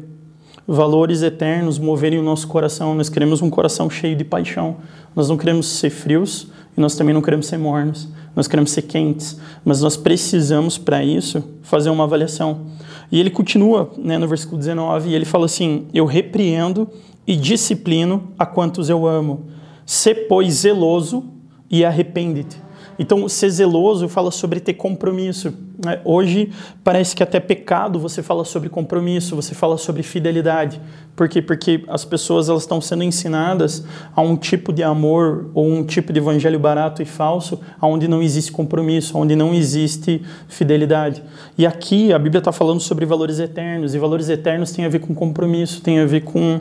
valores 0.67 1.23
eternos 1.23 1.79
moverem 1.79 2.19
o 2.19 2.23
nosso 2.23 2.47
coração. 2.47 2.93
Nós 2.93 3.09
queremos 3.09 3.41
um 3.41 3.49
coração 3.49 3.89
cheio 3.89 4.15
de 4.15 4.23
paixão. 4.23 4.77
Nós 5.15 5.27
não 5.27 5.37
queremos 5.37 5.65
ser 5.65 5.89
frios 5.89 6.49
e 6.77 6.79
nós 6.79 6.95
também 6.95 7.15
não 7.15 7.21
queremos 7.21 7.47
ser 7.47 7.57
mornos. 7.57 8.07
Nós 8.35 8.47
queremos 8.47 8.71
ser 8.71 8.83
quentes, 8.83 9.39
mas 9.65 9.81
nós 9.81 9.97
precisamos 9.97 10.77
para 10.77 11.03
isso 11.03 11.43
fazer 11.61 11.89
uma 11.89 12.03
avaliação. 12.03 12.61
E 13.11 13.19
ele 13.19 13.29
continua 13.29 13.91
né, 13.97 14.17
no 14.17 14.27
versículo 14.27 14.57
19 14.57 15.09
e 15.09 15.15
ele 15.15 15.25
fala 15.25 15.45
assim: 15.45 15.87
Eu 15.93 16.05
repreendo 16.05 16.89
e 17.25 17.35
disciplino 17.35 18.31
a 18.37 18.45
quantos 18.45 18.89
eu 18.89 19.05
amo. 19.05 19.47
Se, 19.85 20.13
pois, 20.13 20.53
zeloso 20.53 21.23
e 21.69 21.83
arrepende-te. 21.83 22.62
Então, 22.97 23.27
ser 23.27 23.49
zeloso 23.49 24.07
fala 24.07 24.31
sobre 24.31 24.59
ter 24.59 24.73
compromisso. 24.73 25.53
Né? 25.83 25.99
Hoje 26.05 26.51
parece 26.83 27.15
que 27.15 27.23
até 27.23 27.39
pecado 27.39 27.99
você 27.99 28.21
fala 28.21 28.45
sobre 28.45 28.69
compromisso, 28.69 29.35
você 29.35 29.55
fala 29.55 29.77
sobre 29.77 30.03
fidelidade. 30.03 30.79
Por 31.15 31.29
quê? 31.29 31.41
Porque 31.41 31.83
as 31.87 32.03
pessoas 32.05 32.49
elas 32.49 32.63
estão 32.63 32.81
sendo 32.81 33.03
ensinadas 33.03 33.83
a 34.15 34.21
um 34.21 34.35
tipo 34.35 34.73
de 34.73 34.81
amor 34.83 35.49
ou 35.53 35.67
um 35.67 35.83
tipo 35.85 36.11
de 36.11 36.19
evangelho 36.19 36.59
barato 36.59 37.01
e 37.01 37.05
falso, 37.05 37.59
onde 37.81 38.07
não 38.07 38.21
existe 38.21 38.51
compromisso, 38.51 39.17
onde 39.17 39.35
não 39.35 39.53
existe 39.53 40.21
fidelidade. 40.47 41.23
E 41.57 41.65
aqui 41.65 42.11
a 42.11 42.19
Bíblia 42.19 42.39
está 42.39 42.51
falando 42.51 42.79
sobre 42.79 43.05
valores 43.05 43.39
eternos, 43.39 43.93
e 43.93 43.99
valores 43.99 44.29
eternos 44.29 44.71
tem 44.71 44.85
a 44.85 44.89
ver 44.89 44.99
com 44.99 45.13
compromisso, 45.13 45.81
tem 45.81 45.99
a 45.99 46.05
ver 46.05 46.21
com 46.21 46.59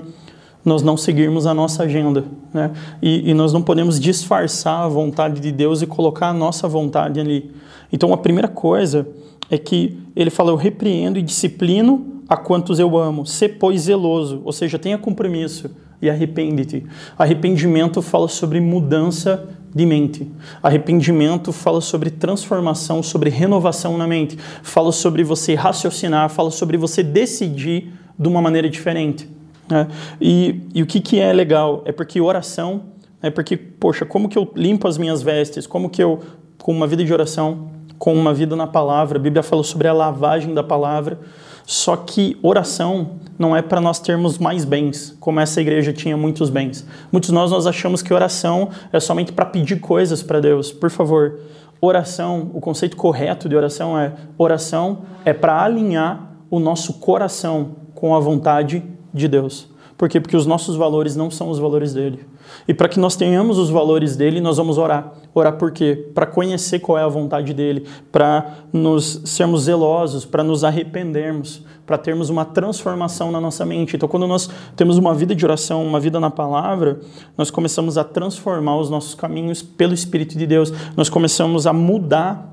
nós 0.64 0.82
não 0.82 0.96
seguirmos 0.96 1.46
a 1.46 1.54
nossa 1.54 1.82
agenda. 1.84 2.24
Né? 2.52 2.70
E, 3.00 3.30
e, 3.30 3.34
nós 3.34 3.52
não 3.52 3.62
podemos 3.62 3.98
disfarçar 3.98 4.84
a 4.84 4.88
vontade 4.88 5.40
de 5.40 5.50
Deus 5.50 5.82
e 5.82 5.86
colocar 5.86 6.28
a 6.28 6.32
nossa 6.32 6.68
vontade 6.68 7.18
ali. 7.18 7.50
Então, 7.92 8.12
a 8.12 8.16
primeira 8.16 8.48
coisa 8.48 9.06
é 9.50 9.58
que 9.58 9.98
ele 10.14 10.30
fala: 10.30 10.50
Eu 10.50 10.56
repreendo 10.56 11.18
e 11.18 11.22
disciplino 11.22 12.22
a 12.28 12.36
quantos 12.36 12.78
eu 12.78 12.96
amo. 12.96 13.26
Se, 13.26 13.48
pois, 13.48 13.82
zeloso, 13.82 14.40
ou 14.44 14.52
seja, 14.52 14.78
tenha 14.78 14.96
compromisso 14.96 15.70
e 16.00 16.08
arrepende-te. 16.08 16.84
Arrependimento 17.18 18.00
fala 18.00 18.28
sobre 18.28 18.60
mudança 18.60 19.48
de 19.74 19.86
mente. 19.86 20.30
Arrependimento 20.62 21.52
fala 21.52 21.80
sobre 21.80 22.10
transformação, 22.10 23.02
sobre 23.02 23.30
renovação 23.30 23.96
na 23.96 24.06
mente. 24.06 24.36
Fala 24.62 24.92
sobre 24.92 25.22
você 25.22 25.54
raciocinar, 25.54 26.28
fala 26.28 26.50
sobre 26.50 26.76
você 26.76 27.02
decidir 27.02 27.92
de 28.18 28.28
uma 28.28 28.42
maneira 28.42 28.68
diferente. 28.68 29.28
É, 29.70 29.86
e, 30.20 30.60
e, 30.74 30.82
o 30.82 30.86
que, 30.86 31.00
que 31.00 31.18
é 31.18 31.32
legal? 31.32 31.82
É 31.84 31.92
porque 31.92 32.20
oração, 32.20 32.82
é 33.22 33.30
porque, 33.30 33.56
poxa, 33.56 34.04
como 34.04 34.28
que 34.28 34.36
eu 34.36 34.50
limpo 34.54 34.88
as 34.88 34.98
minhas 34.98 35.22
vestes? 35.22 35.66
Como 35.66 35.88
que 35.88 36.02
eu, 36.02 36.20
com 36.58 36.72
uma 36.72 36.86
vida 36.86 37.04
de 37.04 37.12
oração, 37.12 37.70
com 37.98 38.12
uma 38.14 38.34
vida 38.34 38.56
na 38.56 38.66
palavra, 38.66 39.18
a 39.18 39.22
Bíblia 39.22 39.42
fala 39.42 39.62
sobre 39.62 39.86
a 39.86 39.92
lavagem 39.92 40.52
da 40.52 40.62
palavra, 40.62 41.20
só 41.64 41.96
que 41.96 42.36
oração 42.42 43.20
não 43.38 43.56
é 43.56 43.62
para 43.62 43.80
nós 43.80 44.00
termos 44.00 44.38
mais 44.38 44.64
bens, 44.64 45.16
como 45.20 45.38
essa 45.38 45.60
igreja 45.60 45.92
tinha 45.92 46.16
muitos 46.16 46.50
bens. 46.50 46.84
Muitos 47.12 47.30
de 47.30 47.34
nós, 47.34 47.52
nós 47.52 47.66
achamos 47.66 48.02
que 48.02 48.12
oração 48.12 48.70
é 48.92 48.98
somente 48.98 49.32
para 49.32 49.44
pedir 49.44 49.76
coisas 49.78 50.20
para 50.20 50.40
Deus. 50.40 50.72
Por 50.72 50.90
favor, 50.90 51.38
oração, 51.80 52.50
o 52.52 52.60
conceito 52.60 52.96
correto 52.96 53.48
de 53.48 53.56
oração 53.56 53.98
é 53.98 54.12
oração 54.36 55.02
é 55.24 55.32
para 55.32 55.62
alinhar 55.62 56.32
o 56.50 56.58
nosso 56.58 56.94
coração 56.94 57.76
com 57.94 58.14
a 58.14 58.20
vontade 58.20 58.82
de 59.12 59.28
Deus. 59.28 59.68
Por 59.96 60.08
quê? 60.08 60.20
Porque 60.20 60.36
os 60.36 60.46
nossos 60.46 60.74
valores 60.74 61.14
não 61.14 61.30
são 61.30 61.48
os 61.48 61.60
valores 61.60 61.94
dele. 61.94 62.26
E 62.66 62.74
para 62.74 62.88
que 62.88 62.98
nós 62.98 63.14
tenhamos 63.14 63.56
os 63.56 63.70
valores 63.70 64.16
dele, 64.16 64.40
nós 64.40 64.56
vamos 64.56 64.78
orar. 64.78 65.12
Orar 65.32 65.56
por 65.56 65.70
quê? 65.70 66.10
Para 66.14 66.26
conhecer 66.26 66.80
qual 66.80 66.98
é 66.98 67.02
a 67.02 67.08
vontade 67.08 67.54
dele, 67.54 67.86
para 68.10 68.52
nos 68.72 69.22
sermos 69.24 69.62
zelosos, 69.62 70.24
para 70.24 70.42
nos 70.42 70.64
arrependermos, 70.64 71.62
para 71.86 71.96
termos 71.96 72.30
uma 72.30 72.44
transformação 72.44 73.30
na 73.30 73.40
nossa 73.40 73.64
mente. 73.64 73.94
Então, 73.94 74.08
quando 74.08 74.26
nós 74.26 74.50
temos 74.74 74.98
uma 74.98 75.14
vida 75.14 75.34
de 75.34 75.44
oração, 75.44 75.86
uma 75.86 76.00
vida 76.00 76.18
na 76.18 76.30
palavra, 76.30 77.00
nós 77.38 77.50
começamos 77.50 77.96
a 77.96 78.02
transformar 78.02 78.78
os 78.78 78.90
nossos 78.90 79.14
caminhos 79.14 79.62
pelo 79.62 79.94
Espírito 79.94 80.36
de 80.36 80.46
Deus. 80.46 80.72
Nós 80.96 81.08
começamos 81.08 81.66
a 81.66 81.72
mudar 81.72 82.52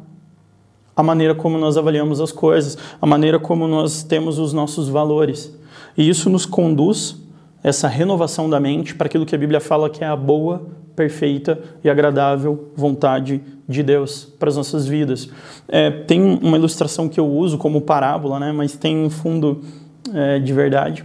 a 0.95 1.01
maneira 1.01 1.33
como 1.33 1.57
nós 1.57 1.77
avaliamos 1.77 2.19
as 2.19 2.31
coisas, 2.31 2.77
a 3.01 3.05
maneira 3.05 3.39
como 3.39 3.67
nós 3.67 4.03
temos 4.03 4.37
os 4.37 4.53
nossos 4.53 4.89
valores. 4.89 5.57
E 5.99 6.07
isso 6.07 6.29
nos 6.29 6.45
conduz, 6.45 7.17
essa 7.61 7.85
renovação 7.89 8.49
da 8.49 8.57
mente, 8.57 8.95
para 8.95 9.07
aquilo 9.07 9.25
que 9.25 9.35
a 9.35 9.37
Bíblia 9.37 9.59
fala 9.59 9.89
que 9.89 10.01
é 10.01 10.07
a 10.07 10.15
boa, 10.15 10.65
perfeita 10.95 11.59
e 11.83 11.89
agradável 11.89 12.71
vontade 12.73 13.41
de 13.67 13.83
Deus 13.83 14.23
para 14.39 14.47
as 14.47 14.55
nossas 14.55 14.87
vidas. 14.87 15.29
É, 15.67 15.91
tem 15.91 16.39
uma 16.41 16.55
ilustração 16.55 17.09
que 17.09 17.19
eu 17.19 17.27
uso 17.27 17.57
como 17.57 17.81
parábola, 17.81 18.39
né, 18.39 18.53
mas 18.53 18.77
tem 18.77 18.97
um 18.97 19.09
fundo 19.09 19.61
é, 20.13 20.39
de 20.39 20.53
verdade. 20.53 21.03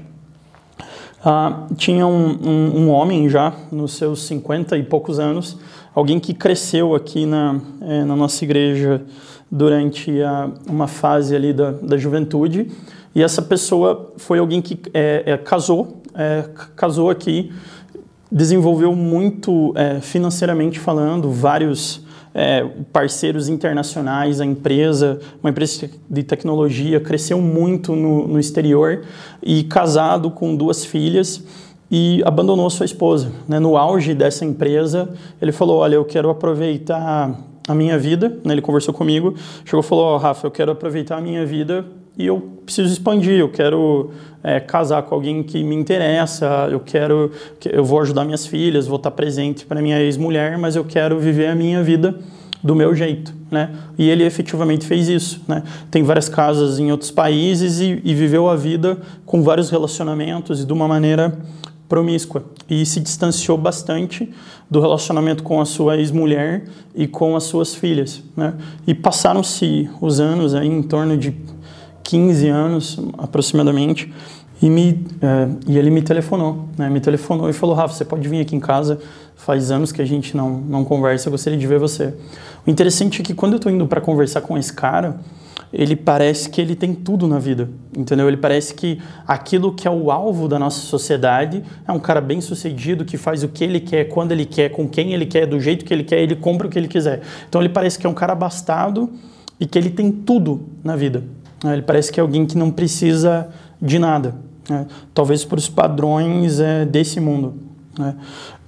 Ah, 1.24 1.66
tinha 1.76 2.06
um, 2.06 2.48
um, 2.48 2.82
um, 2.82 2.90
homem 2.90 3.28
já 3.28 3.52
nos 3.72 3.94
seus 3.94 4.22
50 4.22 4.78
e 4.78 4.84
poucos 4.84 5.18
anos, 5.18 5.58
alguém 5.92 6.20
que 6.20 6.32
cresceu 6.32 6.94
aqui 6.94 7.26
na, 7.26 7.60
é, 7.80 8.04
na 8.04 8.14
nossa 8.14 8.44
igreja 8.44 9.02
durante 9.50 10.22
a, 10.22 10.50
uma 10.68 10.86
fase 10.86 11.34
ali 11.34 11.52
da, 11.52 11.72
da 11.72 11.96
juventude, 11.96 12.70
e 13.14 13.22
essa 13.22 13.40
pessoa 13.40 14.12
foi 14.16 14.38
alguém 14.38 14.60
que 14.60 14.78
é, 14.92 15.22
é, 15.26 15.36
casou, 15.36 16.02
é, 16.14 16.44
casou 16.74 17.10
aqui, 17.10 17.52
desenvolveu 18.30 18.94
muito 18.96 19.72
é, 19.76 20.00
financeiramente 20.00 20.80
falando, 20.80 21.30
vários 21.30 22.02
é, 22.34 22.66
parceiros 22.92 23.48
internacionais, 23.48 24.40
a 24.40 24.44
empresa, 24.44 25.20
uma 25.40 25.50
empresa 25.50 25.88
de 26.10 26.22
tecnologia, 26.24 26.98
cresceu 26.98 27.40
muito 27.40 27.94
no, 27.94 28.26
no 28.26 28.40
exterior 28.40 29.04
e 29.40 29.62
casado 29.62 30.30
com 30.30 30.56
duas 30.56 30.84
filhas. 30.84 31.44
e 31.88 32.22
abandonou 32.24 32.68
sua 32.70 32.86
esposa. 32.86 33.30
Né? 33.46 33.60
No 33.60 33.76
auge 33.76 34.14
dessa 34.14 34.44
empresa, 34.44 35.10
ele 35.40 35.52
falou: 35.52 35.78
Olha, 35.78 35.94
eu 35.94 36.04
quero 36.04 36.28
aproveitar 36.28 37.38
a 37.68 37.74
minha 37.74 37.96
vida. 37.98 38.40
Né? 38.44 38.54
Ele 38.54 38.62
conversou 38.62 38.92
comigo, 38.92 39.34
chegou 39.64 39.80
e 39.80 39.82
falou: 39.82 40.14
oh, 40.14 40.16
Rafa, 40.16 40.46
eu 40.46 40.50
quero 40.50 40.72
aproveitar 40.72 41.18
a 41.18 41.20
minha 41.20 41.46
vida 41.46 41.84
e 42.16 42.26
eu 42.26 42.40
preciso 42.64 42.92
expandir. 42.92 43.38
Eu 43.38 43.50
quero 43.50 44.10
é, 44.42 44.60
casar 44.60 45.02
com 45.02 45.14
alguém 45.14 45.42
que 45.42 45.62
me 45.62 45.74
interessa. 45.74 46.68
Eu 46.70 46.80
quero, 46.80 47.30
eu 47.64 47.84
vou 47.84 48.00
ajudar 48.00 48.24
minhas 48.24 48.46
filhas, 48.46 48.86
vou 48.86 48.96
estar 48.96 49.10
presente 49.10 49.64
para 49.64 49.80
minha 49.80 50.00
ex-mulher, 50.00 50.58
mas 50.58 50.76
eu 50.76 50.84
quero 50.84 51.18
viver 51.18 51.48
a 51.48 51.54
minha 51.54 51.82
vida 51.82 52.18
do 52.62 52.74
meu 52.74 52.94
jeito, 52.94 53.34
né? 53.50 53.70
E 53.98 54.08
ele 54.08 54.24
efetivamente 54.24 54.86
fez 54.86 55.06
isso, 55.06 55.42
né? 55.46 55.62
Tem 55.90 56.02
várias 56.02 56.30
casas 56.30 56.78
em 56.78 56.90
outros 56.90 57.10
países 57.10 57.78
e, 57.78 58.00
e 58.02 58.14
viveu 58.14 58.48
a 58.48 58.56
vida 58.56 58.96
com 59.26 59.42
vários 59.42 59.68
relacionamentos 59.68 60.62
e 60.62 60.64
de 60.64 60.72
uma 60.72 60.88
maneira 60.88 61.36
promíscua 61.86 62.42
e 62.68 62.86
se 62.86 63.00
distanciou 63.00 63.58
bastante 63.58 64.32
do 64.70 64.80
relacionamento 64.80 65.42
com 65.42 65.60
a 65.60 65.66
sua 65.66 65.98
ex-mulher 65.98 66.64
e 66.94 67.06
com 67.06 67.36
as 67.36 67.44
suas 67.44 67.74
filhas. 67.74 68.22
Né? 68.34 68.54
E 68.86 68.94
passaram-se 68.94 69.88
os 70.00 70.18
anos, 70.18 70.54
aí, 70.54 70.66
em 70.66 70.82
torno 70.82 71.16
de 71.16 71.34
15 72.04 72.48
anos 72.48 73.00
aproximadamente, 73.18 74.12
e, 74.62 74.70
me, 74.70 75.04
é, 75.20 75.48
e 75.66 75.76
ele 75.76 75.90
me 75.90 76.00
telefonou, 76.00 76.68
né? 76.78 76.88
me 76.88 77.00
telefonou 77.00 77.50
e 77.50 77.52
falou, 77.52 77.74
Rafa, 77.74 77.94
você 77.94 78.04
pode 78.04 78.26
vir 78.28 78.40
aqui 78.40 78.54
em 78.54 78.60
casa, 78.60 79.00
faz 79.34 79.70
anos 79.70 79.90
que 79.90 80.00
a 80.00 80.04
gente 80.04 80.36
não, 80.36 80.58
não 80.58 80.84
conversa, 80.84 81.28
eu 81.28 81.32
gostaria 81.32 81.58
de 81.58 81.66
ver 81.66 81.78
você. 81.78 82.14
O 82.66 82.70
interessante 82.70 83.20
é 83.20 83.24
que 83.24 83.34
quando 83.34 83.54
eu 83.54 83.56
estou 83.56 83.70
indo 83.70 83.86
para 83.86 84.00
conversar 84.00 84.40
com 84.40 84.56
esse 84.56 84.72
cara, 84.72 85.18
ele 85.72 85.96
parece 85.96 86.48
que 86.48 86.60
ele 86.60 86.76
tem 86.76 86.94
tudo 86.94 87.26
na 87.26 87.38
vida, 87.38 87.68
entendeu? 87.96 88.28
Ele 88.28 88.36
parece 88.36 88.72
que 88.74 89.00
aquilo 89.26 89.74
que 89.74 89.88
é 89.88 89.90
o 89.90 90.10
alvo 90.10 90.46
da 90.46 90.56
nossa 90.56 90.80
sociedade 90.80 91.64
é 91.86 91.90
um 91.90 91.98
cara 91.98 92.20
bem 92.20 92.40
sucedido 92.40 93.04
que 93.04 93.16
faz 93.16 93.42
o 93.42 93.48
que 93.48 93.64
ele 93.64 93.80
quer, 93.80 94.04
quando 94.04 94.30
ele 94.30 94.46
quer, 94.46 94.70
com 94.70 94.88
quem 94.88 95.12
ele 95.12 95.26
quer, 95.26 95.46
do 95.46 95.58
jeito 95.58 95.84
que 95.84 95.92
ele 95.92 96.04
quer, 96.04 96.20
ele 96.20 96.36
compra 96.36 96.68
o 96.68 96.70
que 96.70 96.78
ele 96.78 96.86
quiser. 96.86 97.22
Então 97.48 97.60
ele 97.60 97.68
parece 97.68 97.98
que 97.98 98.06
é 98.06 98.08
um 98.08 98.14
cara 98.14 98.32
abastado 98.32 99.10
e 99.58 99.66
que 99.66 99.76
ele 99.76 99.90
tem 99.90 100.12
tudo 100.12 100.62
na 100.82 100.94
vida. 100.94 101.24
Né? 101.64 101.72
Ele 101.72 101.82
parece 101.82 102.12
que 102.12 102.20
é 102.20 102.22
alguém 102.22 102.44
que 102.44 102.56
não 102.58 102.70
precisa 102.70 103.48
de 103.80 103.98
nada, 103.98 104.34
né? 104.68 104.86
talvez 105.14 105.44
por 105.44 105.58
os 105.58 105.68
padrões 105.68 106.60
é, 106.60 106.84
desse 106.84 107.18
mundo. 107.18 107.54
Né? 107.98 108.14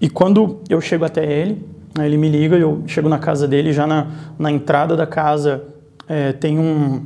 E 0.01 0.09
quando 0.09 0.61
eu 0.69 0.81
chego 0.81 1.05
até 1.05 1.31
ele, 1.31 1.63
né, 1.97 2.07
ele 2.07 2.17
me 2.17 2.29
liga, 2.29 2.57
eu 2.57 2.83
chego 2.87 3.09
na 3.09 3.19
casa 3.19 3.47
dele, 3.47 3.73
já 3.73 3.87
na, 3.87 4.07
na 4.39 4.51
entrada 4.51 4.97
da 4.97 5.07
casa 5.07 5.63
é, 6.09 6.33
tem 6.33 6.59
um, 6.59 7.05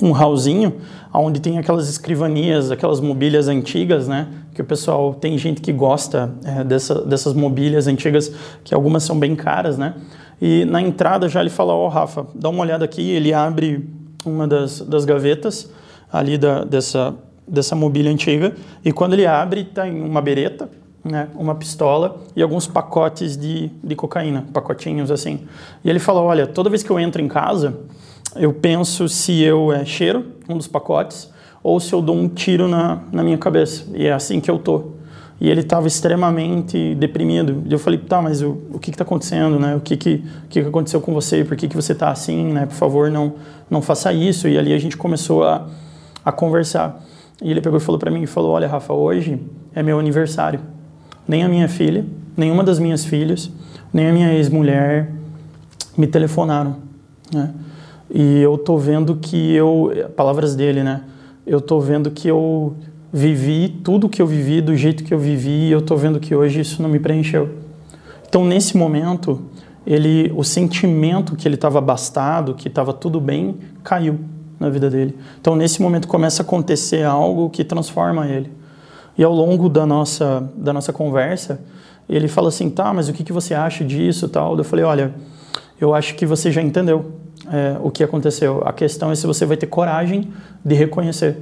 um 0.00 0.12
hallzinho 0.12 0.76
onde 1.12 1.40
tem 1.40 1.58
aquelas 1.58 1.88
escrivanias, 1.88 2.70
aquelas 2.70 2.98
mobílias 2.98 3.46
antigas, 3.46 4.08
né? 4.08 4.26
Que 4.52 4.62
o 4.62 4.64
pessoal 4.64 5.14
tem 5.14 5.38
gente 5.38 5.60
que 5.60 5.72
gosta 5.72 6.34
é, 6.44 6.64
dessa, 6.64 7.04
dessas 7.04 7.34
mobílias 7.34 7.86
antigas, 7.86 8.32
que 8.64 8.74
algumas 8.74 9.04
são 9.04 9.18
bem 9.18 9.36
caras, 9.36 9.78
né? 9.78 9.94
E 10.42 10.64
na 10.64 10.80
entrada 10.80 11.28
já 11.28 11.40
ele 11.40 11.50
fala: 11.50 11.72
Ó, 11.72 11.86
oh, 11.86 11.88
Rafa, 11.88 12.26
dá 12.34 12.48
uma 12.48 12.62
olhada 12.62 12.84
aqui. 12.84 13.10
Ele 13.10 13.32
abre 13.32 13.88
uma 14.24 14.46
das, 14.46 14.80
das 14.80 15.04
gavetas 15.04 15.70
ali 16.12 16.38
da, 16.38 16.64
dessa, 16.64 17.14
dessa 17.46 17.74
mobília 17.74 18.10
antiga 18.10 18.54
e 18.84 18.92
quando 18.92 19.14
ele 19.14 19.26
abre, 19.26 19.64
tem 19.64 20.00
uma 20.02 20.20
bereta, 20.20 20.68
né, 21.04 21.28
uma 21.34 21.54
pistola 21.54 22.22
e 22.34 22.42
alguns 22.42 22.66
pacotes 22.66 23.36
de, 23.36 23.70
de 23.82 23.94
cocaína, 23.94 24.46
pacotinhos 24.52 25.10
assim. 25.10 25.40
E 25.84 25.90
ele 25.90 25.98
fala: 25.98 26.22
Olha, 26.22 26.46
toda 26.46 26.70
vez 26.70 26.82
que 26.82 26.90
eu 26.90 26.98
entro 26.98 27.20
em 27.20 27.28
casa 27.28 27.76
eu 28.36 28.52
penso 28.52 29.08
se 29.08 29.42
eu 29.42 29.72
é, 29.72 29.84
cheiro 29.84 30.24
um 30.48 30.56
dos 30.56 30.66
pacotes 30.66 31.30
ou 31.62 31.78
se 31.78 31.92
eu 31.92 32.02
dou 32.02 32.16
um 32.16 32.28
tiro 32.28 32.68
na, 32.68 33.00
na 33.12 33.22
minha 33.22 33.38
cabeça. 33.38 33.84
E 33.94 34.06
é 34.06 34.12
assim 34.12 34.40
que 34.40 34.50
eu 34.50 34.58
tô. 34.58 34.92
E 35.40 35.50
ele 35.50 35.60
estava 35.60 35.86
extremamente 35.86 36.94
deprimido. 36.94 37.62
E 37.66 37.72
eu 37.72 37.78
falei, 37.78 37.98
tá, 37.98 38.22
mas 38.22 38.40
o, 38.40 38.58
o 38.72 38.78
que 38.78 38.90
está 38.90 39.02
acontecendo, 39.04 39.58
né? 39.58 39.74
O 39.74 39.80
que 39.80 39.96
que, 39.96 40.24
o 40.44 40.48
que 40.48 40.62
que 40.62 40.68
aconteceu 40.68 41.00
com 41.00 41.12
você? 41.12 41.44
Por 41.44 41.56
que 41.56 41.68
que 41.68 41.76
você 41.76 41.92
está 41.92 42.10
assim, 42.10 42.52
né? 42.52 42.66
Por 42.66 42.74
favor, 42.74 43.10
não 43.10 43.34
não 43.70 43.82
faça 43.82 44.12
isso. 44.12 44.48
E 44.48 44.58
ali 44.58 44.72
a 44.72 44.78
gente 44.78 44.96
começou 44.96 45.44
a, 45.44 45.66
a 46.24 46.32
conversar. 46.32 47.02
E 47.42 47.50
ele 47.50 47.60
pegou 47.60 47.78
e 47.78 47.80
falou 47.80 47.98
para 47.98 48.10
mim, 48.10 48.22
e 48.22 48.26
falou, 48.26 48.52
olha, 48.52 48.68
Rafa, 48.68 48.92
hoje 48.92 49.40
é 49.74 49.82
meu 49.82 49.98
aniversário. 49.98 50.60
Nem 51.26 51.42
a 51.42 51.48
minha 51.48 51.68
filha, 51.68 52.04
nenhuma 52.36 52.62
das 52.62 52.78
minhas 52.78 53.04
filhas, 53.04 53.50
nem 53.92 54.08
a 54.08 54.12
minha 54.12 54.32
ex-mulher 54.34 55.10
me 55.96 56.06
telefonaram, 56.06 56.76
né? 57.32 57.52
E 58.10 58.40
eu 58.40 58.58
tô 58.58 58.76
vendo 58.76 59.16
que 59.16 59.54
eu, 59.54 59.90
palavras 60.14 60.54
dele, 60.54 60.82
né? 60.82 61.02
Eu 61.46 61.60
tô 61.60 61.80
vendo 61.80 62.10
que 62.10 62.28
eu 62.28 62.76
vivi 63.16 63.68
tudo 63.68 64.08
que 64.08 64.20
eu 64.20 64.26
vivi 64.26 64.60
do 64.60 64.76
jeito 64.76 65.04
que 65.04 65.14
eu 65.14 65.18
vivi 65.20 65.68
e 65.68 65.70
eu 65.70 65.80
tô 65.80 65.96
vendo 65.96 66.18
que 66.18 66.34
hoje 66.34 66.58
isso 66.58 66.82
não 66.82 66.88
me 66.88 66.98
preencheu. 66.98 67.48
Então, 68.28 68.44
nesse 68.44 68.76
momento, 68.76 69.40
ele, 69.86 70.32
o 70.34 70.42
sentimento 70.42 71.36
que 71.36 71.46
ele 71.46 71.54
estava 71.54 71.78
abastado, 71.78 72.54
que 72.54 72.66
estava 72.66 72.92
tudo 72.92 73.20
bem, 73.20 73.56
caiu 73.84 74.18
na 74.58 74.68
vida 74.68 74.90
dele. 74.90 75.16
Então, 75.40 75.54
nesse 75.54 75.80
momento 75.80 76.08
começa 76.08 76.42
a 76.42 76.44
acontecer 76.44 77.04
algo 77.04 77.48
que 77.50 77.62
transforma 77.62 78.26
ele. 78.26 78.50
E 79.16 79.22
ao 79.22 79.32
longo 79.32 79.68
da 79.68 79.86
nossa 79.86 80.50
da 80.56 80.72
nossa 80.72 80.92
conversa, 80.92 81.60
ele 82.08 82.26
fala 82.26 82.48
assim, 82.48 82.68
tá, 82.68 82.92
mas 82.92 83.08
o 83.08 83.12
que, 83.12 83.22
que 83.22 83.32
você 83.32 83.54
acha 83.54 83.84
disso, 83.84 84.28
tal? 84.28 84.58
Eu 84.58 84.64
falei, 84.64 84.84
olha, 84.84 85.14
eu 85.80 85.94
acho 85.94 86.16
que 86.16 86.26
você 86.26 86.50
já 86.50 86.60
entendeu 86.60 87.12
é, 87.46 87.76
o 87.80 87.92
que 87.92 88.02
aconteceu. 88.02 88.60
A 88.64 88.72
questão 88.72 89.12
é 89.12 89.14
se 89.14 89.24
você 89.24 89.46
vai 89.46 89.56
ter 89.56 89.68
coragem 89.68 90.32
de 90.64 90.74
reconhecer 90.74 91.36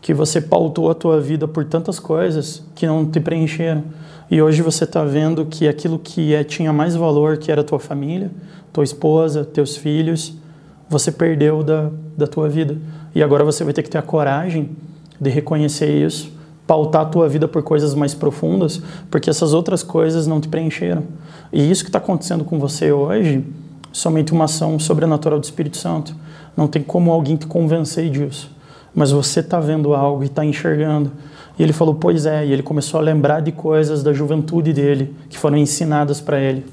que 0.00 0.14
você 0.14 0.40
pautou 0.40 0.90
a 0.90 0.94
tua 0.94 1.20
vida 1.20 1.46
por 1.46 1.64
tantas 1.64 1.98
coisas 1.98 2.62
que 2.74 2.86
não 2.86 3.04
te 3.04 3.20
preencheram. 3.20 3.84
E 4.30 4.40
hoje 4.40 4.62
você 4.62 4.84
está 4.84 5.04
vendo 5.04 5.44
que 5.44 5.68
aquilo 5.68 5.98
que 5.98 6.34
é, 6.34 6.44
tinha 6.44 6.72
mais 6.72 6.94
valor, 6.94 7.36
que 7.36 7.50
era 7.50 7.64
tua 7.64 7.78
família, 7.78 8.30
tua 8.72 8.84
esposa, 8.84 9.44
teus 9.44 9.76
filhos, 9.76 10.32
você 10.88 11.12
perdeu 11.12 11.62
da, 11.62 11.90
da 12.16 12.26
tua 12.26 12.48
vida. 12.48 12.76
E 13.14 13.22
agora 13.22 13.44
você 13.44 13.64
vai 13.64 13.72
ter 13.72 13.82
que 13.82 13.90
ter 13.90 13.98
a 13.98 14.02
coragem 14.02 14.70
de 15.20 15.28
reconhecer 15.28 16.04
isso, 16.04 16.32
pautar 16.66 17.02
a 17.02 17.04
tua 17.04 17.28
vida 17.28 17.46
por 17.46 17.62
coisas 17.62 17.94
mais 17.94 18.14
profundas, 18.14 18.80
porque 19.10 19.28
essas 19.28 19.52
outras 19.52 19.82
coisas 19.82 20.26
não 20.26 20.40
te 20.40 20.48
preencheram. 20.48 21.02
E 21.52 21.70
isso 21.70 21.82
que 21.82 21.88
está 21.88 21.98
acontecendo 21.98 22.44
com 22.44 22.58
você 22.58 22.92
hoje 22.92 23.44
somente 23.92 24.32
uma 24.32 24.44
ação 24.44 24.78
sobrenatural 24.78 25.38
do 25.38 25.44
Espírito 25.44 25.76
Santo. 25.76 26.14
Não 26.56 26.68
tem 26.68 26.82
como 26.82 27.10
alguém 27.10 27.36
te 27.36 27.46
convencer 27.46 28.08
disso. 28.08 28.50
Mas 28.94 29.10
você 29.10 29.40
está 29.40 29.60
vendo 29.60 29.94
algo 29.94 30.22
e 30.22 30.26
está 30.26 30.44
enxergando. 30.44 31.12
E 31.58 31.62
ele 31.62 31.72
falou, 31.72 31.94
pois 31.94 32.26
é. 32.26 32.46
E 32.46 32.52
ele 32.52 32.62
começou 32.62 32.98
a 32.98 33.02
lembrar 33.02 33.40
de 33.40 33.52
coisas 33.52 34.02
da 34.02 34.12
juventude 34.12 34.72
dele 34.72 35.14
que 35.28 35.38
foram 35.38 35.56
ensinadas 35.56 36.20
para 36.20 36.40
ele. 36.40 36.64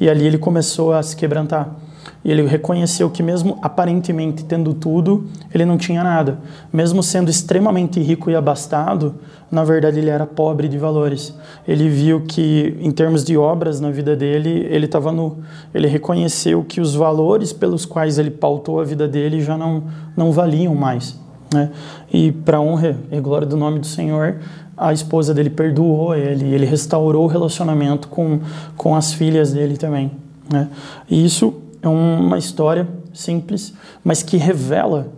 E 0.00 0.08
ali 0.08 0.26
ele 0.26 0.38
começou 0.38 0.92
a 0.92 1.02
se 1.02 1.16
quebrantar. 1.16 1.76
E 2.24 2.30
ele 2.30 2.46
reconheceu 2.46 3.08
que, 3.10 3.22
mesmo 3.22 3.58
aparentemente 3.62 4.44
tendo 4.44 4.74
tudo, 4.74 5.26
ele 5.52 5.64
não 5.64 5.76
tinha 5.76 6.02
nada. 6.02 6.38
Mesmo 6.72 7.02
sendo 7.02 7.30
extremamente 7.30 8.00
rico 8.00 8.30
e 8.30 8.36
abastado, 8.36 9.14
na 9.50 9.64
verdade 9.64 9.98
ele 9.98 10.10
era 10.10 10.26
pobre 10.26 10.68
de 10.68 10.78
valores. 10.78 11.34
Ele 11.66 11.88
viu 11.88 12.22
que, 12.22 12.76
em 12.80 12.90
termos 12.90 13.24
de 13.24 13.36
obras 13.36 13.80
na 13.80 13.90
vida 13.90 14.16
dele, 14.16 14.66
ele 14.70 14.86
estava 14.86 15.12
nu. 15.12 15.38
Ele 15.74 15.86
reconheceu 15.86 16.64
que 16.64 16.80
os 16.80 16.94
valores 16.94 17.52
pelos 17.52 17.84
quais 17.84 18.18
ele 18.18 18.30
pautou 18.30 18.80
a 18.80 18.84
vida 18.84 19.06
dele 19.06 19.40
já 19.40 19.56
não, 19.56 19.84
não 20.16 20.32
valiam 20.32 20.74
mais. 20.74 21.18
Né? 21.52 21.70
E, 22.12 22.32
para 22.32 22.60
honra 22.60 22.96
e 23.10 23.20
glória 23.20 23.46
do 23.46 23.56
nome 23.56 23.78
do 23.78 23.86
Senhor, 23.86 24.38
a 24.76 24.92
esposa 24.92 25.34
dele 25.34 25.50
perdoou 25.50 26.14
ele, 26.14 26.54
ele 26.54 26.66
restaurou 26.66 27.24
o 27.24 27.26
relacionamento 27.26 28.08
com, 28.08 28.40
com 28.76 28.94
as 28.94 29.12
filhas 29.12 29.52
dele 29.52 29.76
também. 29.76 30.12
Né? 30.50 30.68
E 31.10 31.24
isso 31.24 31.54
é 31.82 31.88
uma 31.88 32.38
história 32.38 32.86
simples, 33.12 33.74
mas 34.04 34.22
que 34.22 34.36
revela 34.36 35.08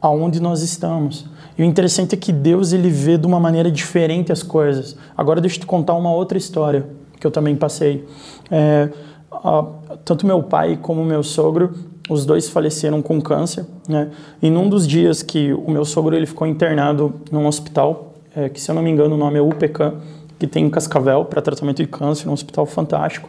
aonde 0.00 0.40
nós 0.40 0.62
estamos. 0.62 1.26
E 1.58 1.62
o 1.62 1.64
interessante 1.64 2.14
é 2.14 2.18
que 2.18 2.32
Deus 2.32 2.72
ele 2.72 2.88
vê 2.88 3.18
de 3.18 3.26
uma 3.26 3.38
maneira 3.38 3.70
diferente 3.70 4.32
as 4.32 4.42
coisas. 4.42 4.96
Agora 5.16 5.40
deixa 5.40 5.56
eu 5.56 5.60
te 5.60 5.66
contar 5.66 5.94
uma 5.94 6.10
outra 6.10 6.38
história 6.38 6.86
que 7.18 7.26
eu 7.26 7.30
também 7.30 7.54
passei. 7.54 8.06
É, 8.50 8.88
a, 9.30 9.66
tanto 10.04 10.26
meu 10.26 10.42
pai 10.42 10.78
como 10.80 11.04
meu 11.04 11.22
sogro, 11.22 11.74
os 12.10 12.26
dois 12.26 12.48
faleceram 12.48 13.00
com 13.00 13.20
câncer. 13.20 13.64
Né? 13.88 14.10
E 14.42 14.50
num 14.50 14.68
dos 14.68 14.86
dias 14.86 15.22
que 15.22 15.52
o 15.52 15.70
meu 15.70 15.84
sogro 15.84 16.14
ele 16.14 16.26
ficou 16.26 16.46
internado 16.46 17.14
num 17.30 17.46
hospital, 17.46 18.14
é, 18.34 18.48
que 18.48 18.60
se 18.60 18.70
eu 18.70 18.74
não 18.74 18.82
me 18.82 18.90
engano 18.90 19.14
o 19.14 19.18
nome 19.18 19.38
é 19.38 19.42
UPK, 19.42 19.94
que 20.38 20.46
tem 20.46 20.66
em 20.66 20.70
Cascavel 20.70 21.24
para 21.24 21.40
tratamento 21.40 21.76
de 21.76 21.86
câncer, 21.86 22.28
um 22.28 22.32
hospital 22.32 22.66
fantástico. 22.66 23.28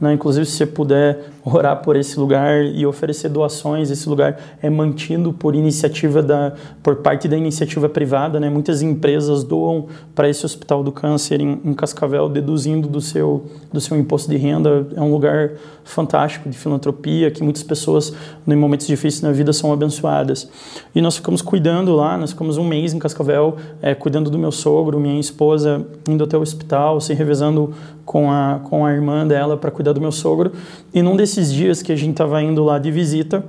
Né? 0.00 0.14
Inclusive, 0.14 0.46
se 0.46 0.52
você 0.52 0.66
puder 0.66 1.30
orar 1.44 1.82
por 1.82 1.96
esse 1.96 2.18
lugar 2.18 2.64
e 2.64 2.86
oferecer 2.86 3.28
doações. 3.28 3.90
Esse 3.90 4.08
lugar 4.08 4.38
é 4.62 4.70
mantido 4.70 5.32
por 5.32 5.54
iniciativa 5.54 6.22
da, 6.22 6.52
por 6.82 6.96
parte 6.96 7.26
da 7.26 7.36
iniciativa 7.36 7.88
privada, 7.88 8.38
né? 8.38 8.48
Muitas 8.48 8.82
empresas 8.82 9.42
doam 9.42 9.86
para 10.14 10.28
esse 10.28 10.44
Hospital 10.46 10.84
do 10.84 10.92
Câncer 10.92 11.40
em, 11.40 11.60
em, 11.64 11.74
Cascavel, 11.74 12.28
deduzindo 12.28 12.86
do 12.88 13.00
seu 13.00 13.46
do 13.72 13.80
seu 13.80 13.96
imposto 13.96 14.30
de 14.30 14.36
renda. 14.36 14.86
É 14.94 15.00
um 15.00 15.10
lugar 15.10 15.52
fantástico 15.84 16.48
de 16.48 16.56
filantropia 16.56 17.30
que 17.30 17.42
muitas 17.42 17.62
pessoas, 17.62 18.12
em 18.46 18.56
momentos 18.56 18.86
difíceis 18.86 19.22
na 19.22 19.32
vida, 19.32 19.52
são 19.52 19.72
abençoadas. 19.72 20.48
E 20.94 21.00
nós 21.00 21.16
ficamos 21.16 21.42
cuidando 21.42 21.94
lá. 21.94 22.16
Nós 22.16 22.30
ficamos 22.30 22.56
um 22.56 22.64
mês 22.64 22.94
em 22.94 22.98
Cascavel, 22.98 23.56
é, 23.80 23.94
cuidando 23.94 24.30
do 24.30 24.38
meu 24.38 24.52
sogro, 24.52 25.00
minha 25.00 25.18
esposa 25.18 25.84
indo 26.08 26.24
até 26.24 26.36
o 26.36 26.40
hospital, 26.40 27.00
se 27.00 27.14
revezando 27.14 27.72
com 28.04 28.30
a, 28.30 28.60
com 28.64 28.84
a 28.84 28.92
irmã 28.92 29.26
dela 29.26 29.56
para 29.56 29.70
cuidar 29.70 29.92
do 29.92 30.00
meu 30.00 30.12
sogro. 30.12 30.52
E 30.92 31.02
num 31.02 31.16
desses 31.16 31.31
dias 31.40 31.82
que 31.82 31.92
a 31.92 31.96
gente 31.96 32.12
estava 32.12 32.42
indo 32.42 32.62
lá 32.64 32.78
de 32.78 32.90
visita, 32.90 33.44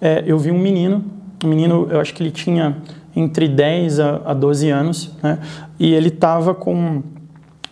é, 0.00 0.22
eu 0.26 0.38
vi 0.38 0.50
um 0.50 0.58
menino, 0.58 1.04
um 1.44 1.48
menino, 1.48 1.88
eu 1.90 2.00
acho 2.00 2.12
que 2.14 2.22
ele 2.22 2.30
tinha 2.30 2.76
entre 3.16 3.48
10 3.48 4.00
a, 4.00 4.22
a 4.26 4.34
12 4.34 4.70
anos, 4.70 5.10
né? 5.22 5.38
E 5.78 5.92
ele 5.94 6.08
estava 6.08 6.54
com 6.54 7.02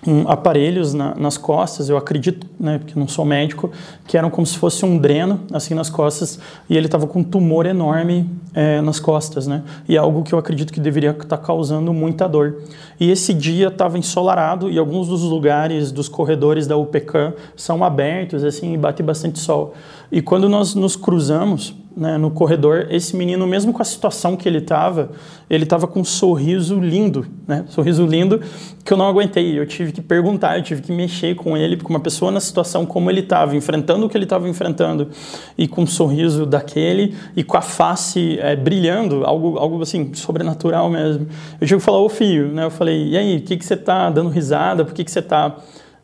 um, 0.07 0.29
aparelhos 0.29 0.93
na, 0.93 1.15
nas 1.15 1.39
costas, 1.39 1.89
eu 1.89 1.97
acredito, 1.97 2.47
né, 2.59 2.79
porque 2.79 2.99
não 2.99 3.07
sou 3.07 3.25
médico, 3.25 3.71
que 4.07 4.17
eram 4.17 4.31
como 4.31 4.47
se 4.47 4.59
fosse 4.59 4.85
um 4.85 4.99
dreno, 4.99 5.41
assim, 5.53 5.75
nas 5.75 5.89
costas, 5.89 6.41
e 6.69 6.77
ele 6.77 6.87
estava 6.87 7.07
com 7.07 7.21
um 7.21 7.25
tumor 7.25 7.67
enorme 7.67 8.29
é, 8.53 8.81
nas 8.81 8.99
costas, 8.99 9.47
né, 9.47 9.63
e 9.89 9.95
é 9.95 9.99
algo 9.99 10.23
que 10.25 10.33
eu 10.33 10.39
acredito 10.39 10.73
que 10.73 10.81
deveria 10.81 11.11
estar 11.11 11.25
tá 11.25 11.39
causando 11.39 11.93
muita 11.93 12.29
dor. 12.29 12.63
E 12.99 13.11
esse 13.11 13.33
dia 13.33 13.69
estava 13.69 13.97
ensolarado 13.97 14.69
e 14.69 14.79
alguns 14.79 15.09
dos 15.09 15.23
lugares 15.23 15.93
dos 15.93 16.09
corredores 16.09 16.67
da 16.67 16.77
UPCAM 16.77 17.35
são 17.57 17.85
abertos, 17.85 18.43
assim, 18.43 18.75
e 18.75 18.77
bate 18.77 19.03
bastante 19.03 19.39
sol. 19.39 19.75
E 20.11 20.21
quando 20.21 20.49
nós 20.49 20.75
nos 20.75 20.97
cruzamos, 20.97 21.75
né, 21.97 22.17
no 22.17 22.31
corredor, 22.31 22.87
esse 22.91 23.17
menino, 23.17 23.47
mesmo 23.47 23.73
com 23.73 23.83
a 23.83 23.85
situação 23.85 24.37
que 24.37 24.49
ele 24.49 24.59
estava, 24.59 25.11
ele 25.49 25.65
estava 25.65 25.87
com 25.87 26.01
um 26.01 26.05
sorriso 26.05 26.79
lindo, 26.81 27.27
né, 27.47 27.65
sorriso 27.69 28.07
lindo 28.07 28.41
que 28.85 28.93
eu 28.93 28.97
não 28.97 29.07
aguentei. 29.07 29.59
Eu 29.59 29.67
tive 29.67 29.93
que 29.93 30.01
perguntar, 30.01 30.59
eu 30.59 30.63
tive 30.63 30.83
que 30.83 30.93
mexer 30.93 31.35
com 31.35 31.57
ele, 31.57 31.77
porque 31.77 31.93
uma 31.93 32.01
pessoa 32.01 32.31
na 32.31 32.41
situação 32.41 32.87
como 32.87 33.11
ele 33.11 33.21
estava, 33.21 33.55
enfrentando 33.55 34.07
o 34.07 34.09
que 34.09 34.17
ele 34.17 34.25
estava 34.25 34.49
enfrentando, 34.49 35.09
e 35.57 35.69
com 35.69 35.83
um 35.83 35.87
sorriso 35.87 36.47
daquele, 36.47 37.15
e 37.37 37.45
com 37.45 37.57
a 37.57 37.63
face 37.63 38.39
é, 38.41 38.57
brilhando, 38.57 39.25
algo, 39.25 39.59
algo 39.59 39.83
assim, 39.83 40.15
sobrenatural 40.15 40.89
mesmo. 40.89 41.27
Eu 41.61 41.67
tive 41.67 41.79
que 41.79 41.85
falar, 41.85 42.01
ô 42.01 42.09
filho, 42.09 42.49
né, 42.49 42.65
eu 42.65 42.71
falei, 42.71 43.09
e 43.09 43.17
aí, 43.17 43.37
o 43.37 43.43
que, 43.43 43.57
que 43.57 43.65
você 43.65 43.75
está 43.75 44.11
dando 44.11 44.31
risada, 44.31 44.85
por 44.85 44.95
que, 44.95 45.05
que 45.05 45.11
você 45.11 45.19
está 45.19 45.57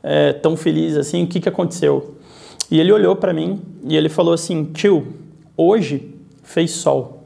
é, 0.02 0.32
tão 0.32 0.56
feliz 0.56 0.96
assim, 0.96 1.24
o 1.24 1.26
que, 1.26 1.40
que 1.40 1.48
aconteceu? 1.48 2.14
E 2.70 2.78
ele 2.78 2.92
olhou 2.92 3.16
para 3.16 3.32
mim 3.32 3.60
e 3.84 3.96
ele 3.96 4.08
falou 4.08 4.34
assim, 4.34 4.64
tio, 4.64 5.06
Hoje 5.60 6.14
fez 6.44 6.70
sol. 6.70 7.24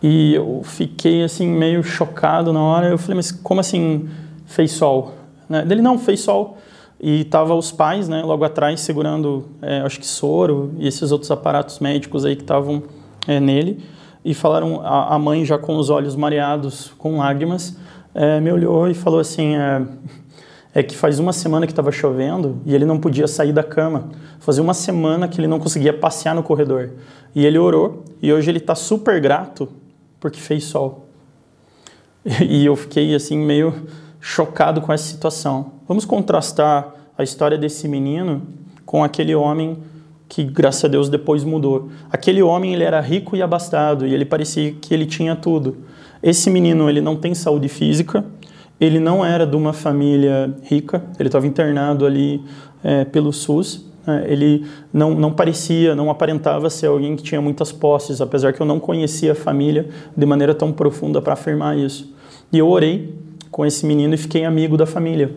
E 0.00 0.34
eu 0.34 0.62
fiquei 0.62 1.24
assim 1.24 1.48
meio 1.48 1.82
chocado 1.82 2.52
na 2.52 2.62
hora. 2.62 2.88
Eu 2.88 2.96
falei, 2.96 3.16
mas 3.16 3.32
como 3.32 3.58
assim 3.58 4.08
fez 4.46 4.70
sol? 4.70 5.14
Né? 5.48 5.66
Ele 5.68 5.82
não 5.82 5.98
fez 5.98 6.20
sol. 6.20 6.58
E 7.00 7.24
tava 7.24 7.54
os 7.54 7.72
pais, 7.72 8.08
né, 8.08 8.22
logo 8.22 8.44
atrás 8.44 8.80
segurando, 8.80 9.48
é, 9.62 9.80
acho 9.80 9.98
que 9.98 10.06
soro 10.06 10.74
e 10.78 10.86
esses 10.86 11.10
outros 11.10 11.30
aparatos 11.30 11.78
médicos 11.78 12.26
aí 12.26 12.36
que 12.36 12.42
estavam 12.42 12.82
é, 13.26 13.40
nele. 13.40 13.82
E 14.24 14.32
falaram, 14.32 14.82
a, 14.82 15.14
a, 15.14 15.18
mãe 15.18 15.44
já 15.44 15.58
com 15.58 15.76
os 15.76 15.90
olhos 15.90 16.14
mareados, 16.14 16.92
com 16.98 17.16
lágrimas, 17.16 17.76
é, 18.14 18.38
me 18.38 18.52
olhou 18.52 18.86
e 18.86 18.94
falou 18.94 19.18
assim, 19.18 19.54
é, 20.74 20.82
que 20.82 20.96
faz 20.96 21.18
uma 21.18 21.32
semana 21.32 21.66
que 21.66 21.72
estava 21.72 21.90
chovendo 21.90 22.60
e 22.64 22.74
ele 22.74 22.84
não 22.84 22.98
podia 22.98 23.26
sair 23.26 23.52
da 23.52 23.62
cama. 23.62 24.10
Fazia 24.38 24.62
uma 24.62 24.74
semana 24.74 25.26
que 25.28 25.40
ele 25.40 25.48
não 25.48 25.58
conseguia 25.58 25.92
passear 25.92 26.34
no 26.34 26.42
corredor. 26.42 26.90
E 27.34 27.44
ele 27.44 27.58
orou 27.58 28.04
e 28.22 28.32
hoje 28.32 28.50
ele 28.50 28.58
está 28.58 28.74
super 28.74 29.20
grato 29.20 29.68
porque 30.18 30.40
fez 30.40 30.64
sol. 30.64 31.06
E 32.46 32.66
eu 32.66 32.76
fiquei 32.76 33.14
assim 33.14 33.38
meio 33.38 33.86
chocado 34.20 34.80
com 34.80 34.92
essa 34.92 35.04
situação. 35.04 35.72
Vamos 35.88 36.04
contrastar 36.04 36.94
a 37.16 37.22
história 37.22 37.56
desse 37.56 37.88
menino 37.88 38.42
com 38.84 39.02
aquele 39.02 39.34
homem 39.34 39.78
que 40.28 40.44
graças 40.44 40.84
a 40.84 40.88
Deus 40.88 41.08
depois 41.08 41.42
mudou. 41.42 41.88
Aquele 42.10 42.42
homem 42.42 42.74
ele 42.74 42.84
era 42.84 43.00
rico 43.00 43.36
e 43.36 43.42
abastado 43.42 44.06
e 44.06 44.14
ele 44.14 44.24
parecia 44.24 44.72
que 44.72 44.94
ele 44.94 45.06
tinha 45.06 45.34
tudo. 45.34 45.78
Esse 46.22 46.50
menino 46.50 46.88
ele 46.88 47.00
não 47.00 47.16
tem 47.16 47.34
saúde 47.34 47.68
física, 47.68 48.24
ele 48.80 48.98
não 48.98 49.24
era 49.24 49.46
de 49.46 49.54
uma 49.54 49.72
família 49.72 50.54
rica, 50.62 51.04
ele 51.18 51.28
estava 51.28 51.46
internado 51.46 52.06
ali 52.06 52.42
é, 52.82 53.04
pelo 53.04 53.32
SUS. 53.32 53.84
Né? 54.06 54.24
Ele 54.26 54.64
não, 54.92 55.14
não 55.14 55.32
parecia, 55.32 55.94
não 55.94 56.10
aparentava 56.10 56.70
ser 56.70 56.86
alguém 56.86 57.14
que 57.14 57.22
tinha 57.22 57.40
muitas 57.40 57.70
posses, 57.70 58.20
apesar 58.20 58.52
que 58.52 58.60
eu 58.60 58.66
não 58.66 58.80
conhecia 58.80 59.32
a 59.32 59.34
família 59.34 59.88
de 60.16 60.26
maneira 60.26 60.54
tão 60.54 60.72
profunda 60.72 61.20
para 61.20 61.34
afirmar 61.34 61.76
isso. 61.76 62.14
E 62.52 62.58
eu 62.58 62.68
orei 62.68 63.14
com 63.50 63.66
esse 63.66 63.84
menino 63.84 64.14
e 64.14 64.16
fiquei 64.16 64.44
amigo 64.44 64.76
da 64.76 64.86
família. 64.86 65.30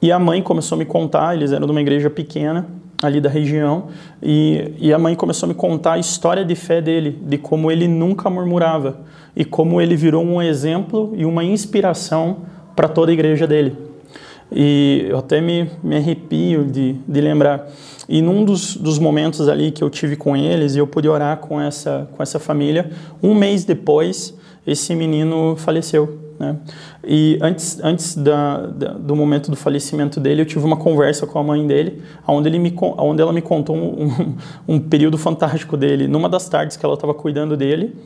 E 0.00 0.12
a 0.12 0.18
mãe 0.18 0.42
começou 0.42 0.76
a 0.76 0.78
me 0.78 0.84
contar, 0.84 1.34
eles 1.34 1.52
eram 1.52 1.66
de 1.66 1.72
uma 1.72 1.80
igreja 1.80 2.08
pequena, 2.08 2.66
ali 3.02 3.20
da 3.20 3.28
região, 3.28 3.88
e, 4.22 4.72
e 4.78 4.92
a 4.92 4.98
mãe 4.98 5.14
começou 5.14 5.46
a 5.46 5.48
me 5.48 5.54
contar 5.54 5.94
a 5.94 5.98
história 5.98 6.44
de 6.44 6.54
fé 6.54 6.80
dele, 6.80 7.18
de 7.22 7.36
como 7.36 7.70
ele 7.70 7.86
nunca 7.88 8.30
murmurava, 8.30 9.00
e 9.34 9.44
como 9.44 9.80
ele 9.80 9.96
virou 9.96 10.24
um 10.24 10.40
exemplo 10.40 11.12
e 11.14 11.24
uma 11.24 11.44
inspiração 11.44 12.38
para 12.76 12.86
toda 12.88 13.10
a 13.10 13.14
igreja 13.14 13.46
dele. 13.46 13.76
E 14.52 15.06
eu 15.08 15.18
até 15.18 15.40
me, 15.40 15.68
me 15.82 15.96
arrepio 15.96 16.64
de, 16.64 16.92
de 16.92 17.20
lembrar. 17.20 17.68
E 18.08 18.22
num 18.22 18.44
dos, 18.44 18.76
dos 18.76 18.98
momentos 18.98 19.48
ali 19.48 19.72
que 19.72 19.82
eu 19.82 19.90
tive 19.90 20.14
com 20.14 20.36
eles, 20.36 20.76
e 20.76 20.78
eu 20.78 20.86
pude 20.86 21.08
orar 21.08 21.38
com 21.38 21.60
essa, 21.60 22.08
com 22.16 22.22
essa 22.22 22.38
família, 22.38 22.90
um 23.20 23.34
mês 23.34 23.64
depois, 23.64 24.34
esse 24.64 24.94
menino 24.94 25.56
faleceu. 25.56 26.26
Né? 26.38 26.56
E 27.04 27.38
antes, 27.40 27.80
antes 27.82 28.14
da, 28.14 28.66
da, 28.66 28.92
do 28.92 29.16
momento 29.16 29.50
do 29.50 29.56
falecimento 29.56 30.20
dele, 30.20 30.42
eu 30.42 30.46
tive 30.46 30.64
uma 30.64 30.76
conversa 30.76 31.26
com 31.26 31.38
a 31.38 31.42
mãe 31.42 31.66
dele, 31.66 32.02
onde, 32.28 32.48
ele 32.48 32.58
me, 32.58 32.72
onde 32.98 33.22
ela 33.22 33.32
me 33.32 33.42
contou 33.42 33.74
um, 33.74 34.36
um, 34.68 34.78
período 34.78 35.16
fantástico 35.18 35.76
dele. 35.76 36.06
Numa 36.06 36.28
das 36.28 36.48
tardes 36.48 36.76
que 36.76 36.84
ela 36.84 36.94
estava 36.94 37.14
cuidando 37.14 37.56
dele, 37.56 37.96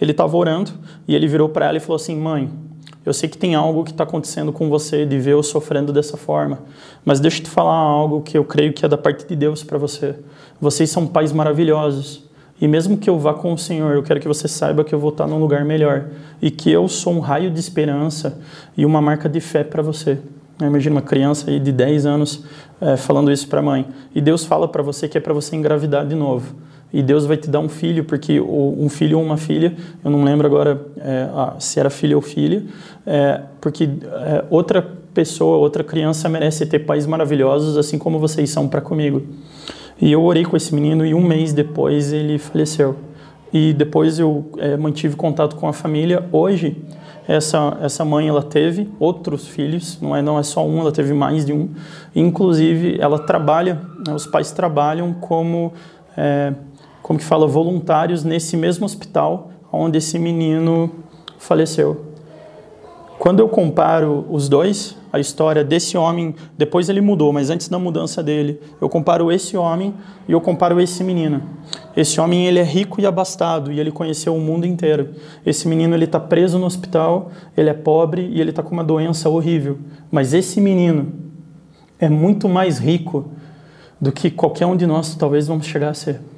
ele 0.00 0.10
estava 0.10 0.36
orando 0.36 0.72
e 1.06 1.14
ele 1.14 1.28
virou 1.28 1.48
para 1.48 1.66
ela 1.66 1.76
e 1.76 1.80
falou 1.80 1.96
assim: 1.96 2.16
Mãe, 2.16 2.50
eu 3.04 3.12
sei 3.12 3.28
que 3.28 3.36
tem 3.36 3.54
algo 3.54 3.84
que 3.84 3.90
está 3.90 4.04
acontecendo 4.04 4.52
com 4.52 4.68
você 4.68 5.04
de 5.04 5.18
ver 5.18 5.32
eu 5.32 5.42
sofrendo 5.42 5.92
dessa 5.92 6.16
forma, 6.16 6.60
mas 7.04 7.20
deixa 7.20 7.38
eu 7.38 7.44
te 7.44 7.50
falar 7.50 7.74
algo 7.74 8.22
que 8.22 8.36
eu 8.36 8.44
creio 8.44 8.72
que 8.72 8.84
é 8.84 8.88
da 8.88 8.96
parte 8.96 9.26
de 9.26 9.36
Deus 9.36 9.62
para 9.62 9.76
você. 9.76 10.14
Vocês 10.60 10.90
são 10.90 11.06
pais 11.06 11.32
maravilhosos. 11.32 12.24
E 12.60 12.68
mesmo 12.68 12.96
que 12.96 13.10
eu 13.10 13.18
vá 13.18 13.34
com 13.34 13.52
o 13.52 13.58
Senhor, 13.58 13.94
eu 13.94 14.02
quero 14.02 14.20
que 14.20 14.28
você 14.28 14.48
saiba 14.48 14.84
que 14.84 14.94
eu 14.94 14.98
vou 14.98 15.10
estar 15.10 15.26
num 15.26 15.38
lugar 15.38 15.64
melhor 15.64 16.06
e 16.40 16.50
que 16.50 16.70
eu 16.70 16.88
sou 16.88 17.12
um 17.12 17.20
raio 17.20 17.50
de 17.50 17.58
esperança 17.58 18.40
e 18.76 18.86
uma 18.86 19.02
marca 19.02 19.28
de 19.28 19.40
fé 19.40 19.64
para 19.64 19.82
você. 19.82 20.18
Imagina 20.62 20.94
uma 20.94 21.02
criança 21.02 21.50
de 21.58 21.72
10 21.72 22.06
anos 22.06 22.44
é, 22.80 22.96
falando 22.96 23.30
isso 23.30 23.48
para 23.48 23.58
a 23.58 23.62
mãe. 23.62 23.86
E 24.14 24.20
Deus 24.20 24.44
fala 24.44 24.68
para 24.68 24.82
você 24.82 25.08
que 25.08 25.18
é 25.18 25.20
para 25.20 25.34
você 25.34 25.56
engravidar 25.56 26.06
de 26.06 26.14
novo 26.14 26.54
e 26.94 27.02
Deus 27.02 27.26
vai 27.26 27.36
te 27.36 27.50
dar 27.50 27.58
um 27.58 27.68
filho, 27.68 28.04
porque 28.04 28.40
um 28.40 28.88
filho 28.88 29.18
ou 29.18 29.24
uma 29.24 29.36
filha, 29.36 29.74
eu 30.04 30.08
não 30.12 30.22
lembro 30.22 30.46
agora 30.46 30.80
é, 30.98 31.28
se 31.58 31.80
era 31.80 31.90
filho 31.90 32.14
ou 32.14 32.22
filha, 32.22 32.62
é, 33.04 33.40
porque 33.60 33.82
é, 33.82 34.44
outra 34.48 34.80
pessoa, 35.12 35.56
outra 35.56 35.82
criança 35.82 36.28
merece 36.28 36.64
ter 36.66 36.78
pais 36.78 37.04
maravilhosos, 37.04 37.76
assim 37.76 37.98
como 37.98 38.20
vocês 38.20 38.48
são 38.48 38.68
para 38.68 38.80
comigo. 38.80 39.24
E 40.00 40.12
eu 40.12 40.22
orei 40.22 40.44
com 40.44 40.56
esse 40.56 40.72
menino 40.72 41.04
e 41.04 41.12
um 41.12 41.20
mês 41.20 41.52
depois 41.52 42.12
ele 42.12 42.38
faleceu. 42.38 42.94
E 43.52 43.72
depois 43.72 44.20
eu 44.20 44.48
é, 44.58 44.76
mantive 44.76 45.16
contato 45.16 45.56
com 45.56 45.66
a 45.66 45.72
família. 45.72 46.24
Hoje, 46.30 46.80
essa, 47.26 47.76
essa 47.82 48.04
mãe 48.04 48.28
ela 48.28 48.42
teve 48.42 48.88
outros 49.00 49.48
filhos, 49.48 49.98
não 50.00 50.14
é, 50.14 50.22
não 50.22 50.38
é 50.38 50.44
só 50.44 50.64
um, 50.64 50.78
ela 50.78 50.92
teve 50.92 51.12
mais 51.12 51.44
de 51.44 51.52
um. 51.52 51.70
Inclusive, 52.14 52.98
ela 53.00 53.18
trabalha, 53.18 53.80
né, 54.06 54.14
os 54.14 54.28
pais 54.28 54.52
trabalham 54.52 55.12
como 55.12 55.72
é, 56.16 56.52
como 57.04 57.18
que 57.18 57.24
fala, 57.24 57.46
voluntários 57.46 58.24
nesse 58.24 58.56
mesmo 58.56 58.86
hospital 58.86 59.50
onde 59.70 59.98
esse 59.98 60.18
menino 60.18 60.90
faleceu. 61.36 62.06
Quando 63.18 63.40
eu 63.40 63.48
comparo 63.48 64.24
os 64.30 64.48
dois, 64.48 64.96
a 65.12 65.20
história 65.20 65.62
desse 65.62 65.98
homem, 65.98 66.34
depois 66.56 66.88
ele 66.88 67.02
mudou, 67.02 67.30
mas 67.30 67.50
antes 67.50 67.68
da 67.68 67.78
mudança 67.78 68.22
dele, 68.22 68.58
eu 68.80 68.88
comparo 68.88 69.30
esse 69.30 69.54
homem 69.54 69.92
e 70.26 70.32
eu 70.32 70.40
comparo 70.40 70.80
esse 70.80 71.04
menino. 71.04 71.42
Esse 71.94 72.18
homem 72.22 72.46
ele 72.46 72.58
é 72.58 72.64
rico 72.64 72.98
e 73.02 73.04
abastado 73.04 73.70
e 73.70 73.78
ele 73.78 73.92
conheceu 73.92 74.34
o 74.34 74.40
mundo 74.40 74.66
inteiro. 74.66 75.10
Esse 75.44 75.68
menino 75.68 75.94
ele 75.94 76.06
está 76.06 76.18
preso 76.18 76.58
no 76.58 76.64
hospital, 76.64 77.30
ele 77.54 77.68
é 77.68 77.74
pobre 77.74 78.30
e 78.32 78.40
ele 78.40 78.48
está 78.48 78.62
com 78.62 78.72
uma 78.72 78.82
doença 78.82 79.28
horrível. 79.28 79.76
Mas 80.10 80.32
esse 80.32 80.58
menino 80.58 81.12
é 81.98 82.08
muito 82.08 82.48
mais 82.48 82.78
rico 82.78 83.30
do 84.00 84.10
que 84.10 84.30
qualquer 84.30 84.64
um 84.64 84.74
de 84.74 84.86
nós 84.86 85.14
talvez 85.14 85.46
vamos 85.46 85.66
chegar 85.66 85.90
a 85.90 85.94
ser. 85.94 86.32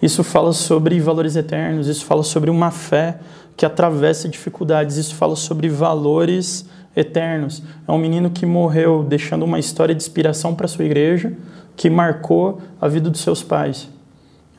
Isso 0.00 0.24
fala 0.24 0.52
sobre 0.52 0.98
valores 1.00 1.36
eternos, 1.36 1.86
isso 1.86 2.04
fala 2.04 2.22
sobre 2.22 2.50
uma 2.50 2.70
fé 2.70 3.18
que 3.56 3.66
atravessa 3.66 4.28
dificuldades, 4.28 4.96
isso 4.96 5.14
fala 5.14 5.36
sobre 5.36 5.68
valores 5.68 6.64
eternos. 6.96 7.62
É 7.86 7.92
um 7.92 7.98
menino 7.98 8.30
que 8.30 8.46
morreu 8.46 9.04
deixando 9.06 9.44
uma 9.44 9.58
história 9.58 9.94
de 9.94 10.02
inspiração 10.02 10.54
para 10.54 10.66
sua 10.66 10.84
igreja, 10.84 11.32
que 11.76 11.90
marcou 11.90 12.60
a 12.80 12.88
vida 12.88 13.10
dos 13.10 13.20
seus 13.20 13.42
pais. 13.42 13.88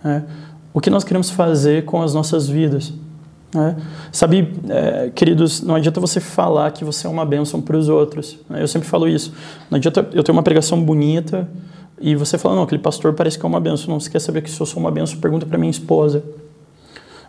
Né? 0.04 0.24
O 0.74 0.80
que 0.80 0.90
nós 0.90 1.04
queremos 1.04 1.30
fazer 1.30 1.86
com 1.86 2.02
as 2.02 2.14
nossas 2.14 2.48
vidas? 2.48 2.94
Né? 3.54 3.76
Sabe, 4.12 4.54
é, 4.70 5.12
queridos, 5.14 5.62
não 5.62 5.76
adianta 5.76 6.00
você 6.00 6.20
falar 6.20 6.72
que 6.72 6.86
você 6.86 7.08
é 7.08 7.10
uma 7.10 7.26
bênção 7.26 7.62
para 7.62 7.76
os 7.76 7.90
outros. 7.90 8.38
Né? 8.50 8.62
Eu 8.62 8.68
sempre 8.68 8.88
falo 8.88 9.08
isso. 9.08 9.34
Não 9.70 9.78
adianta 9.78 10.08
eu 10.14 10.24
ter 10.24 10.32
uma 10.32 10.44
pregação 10.44 10.82
bonita 10.82 11.48
e 12.02 12.16
você 12.16 12.38
falar, 12.38 12.56
não, 12.56 12.64
aquele 12.64 12.82
pastor 12.82 13.14
parece 13.14 13.38
que 13.38 13.46
é 13.46 13.48
uma 13.48 13.60
bênção. 13.60 13.90
Não, 13.90 14.00
você 14.00 14.10
quer 14.10 14.20
saber 14.20 14.42
que 14.42 14.50
se 14.50 14.60
eu 14.60 14.66
sou 14.66 14.80
uma 14.80 14.92
bênção, 14.92 15.20
pergunta 15.20 15.46
para 15.46 15.58
minha 15.58 15.70
esposa. 15.70 16.24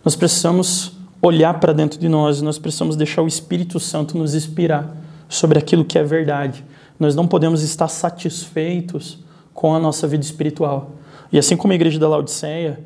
Nós 0.05 0.17
precisamos 0.17 0.93
olhar 1.21 1.61
para 1.61 1.73
dentro 1.73 1.99
de 2.01 2.09
nós, 2.09 2.43
nós 2.43 2.59
precisamos 2.59 2.97
deixar 2.97 3.23
o 3.23 3.29
Espírito 3.29 3.79
Santo 3.79 4.19
nos 4.19 4.35
inspirar 4.35 4.97
sobre 5.29 5.59
aquilo 5.59 5.85
que 5.85 5.99
é 5.99 6.03
verdade. 6.03 6.65
Nós 6.99 7.15
não 7.15 7.27
podemos 7.27 7.63
estar 7.63 7.89
satisfeitos 7.89 9.19
com 9.55 9.75
a 9.75 9.79
nossa 9.79 10.09
vida 10.09 10.25
espiritual. 10.25 10.91
E 11.33 11.39
assim 11.39 11.57
como 11.57 11.73
a 11.73 11.77
igreja 11.77 11.99
da 11.99 12.09
Laodiceia, 12.09 12.81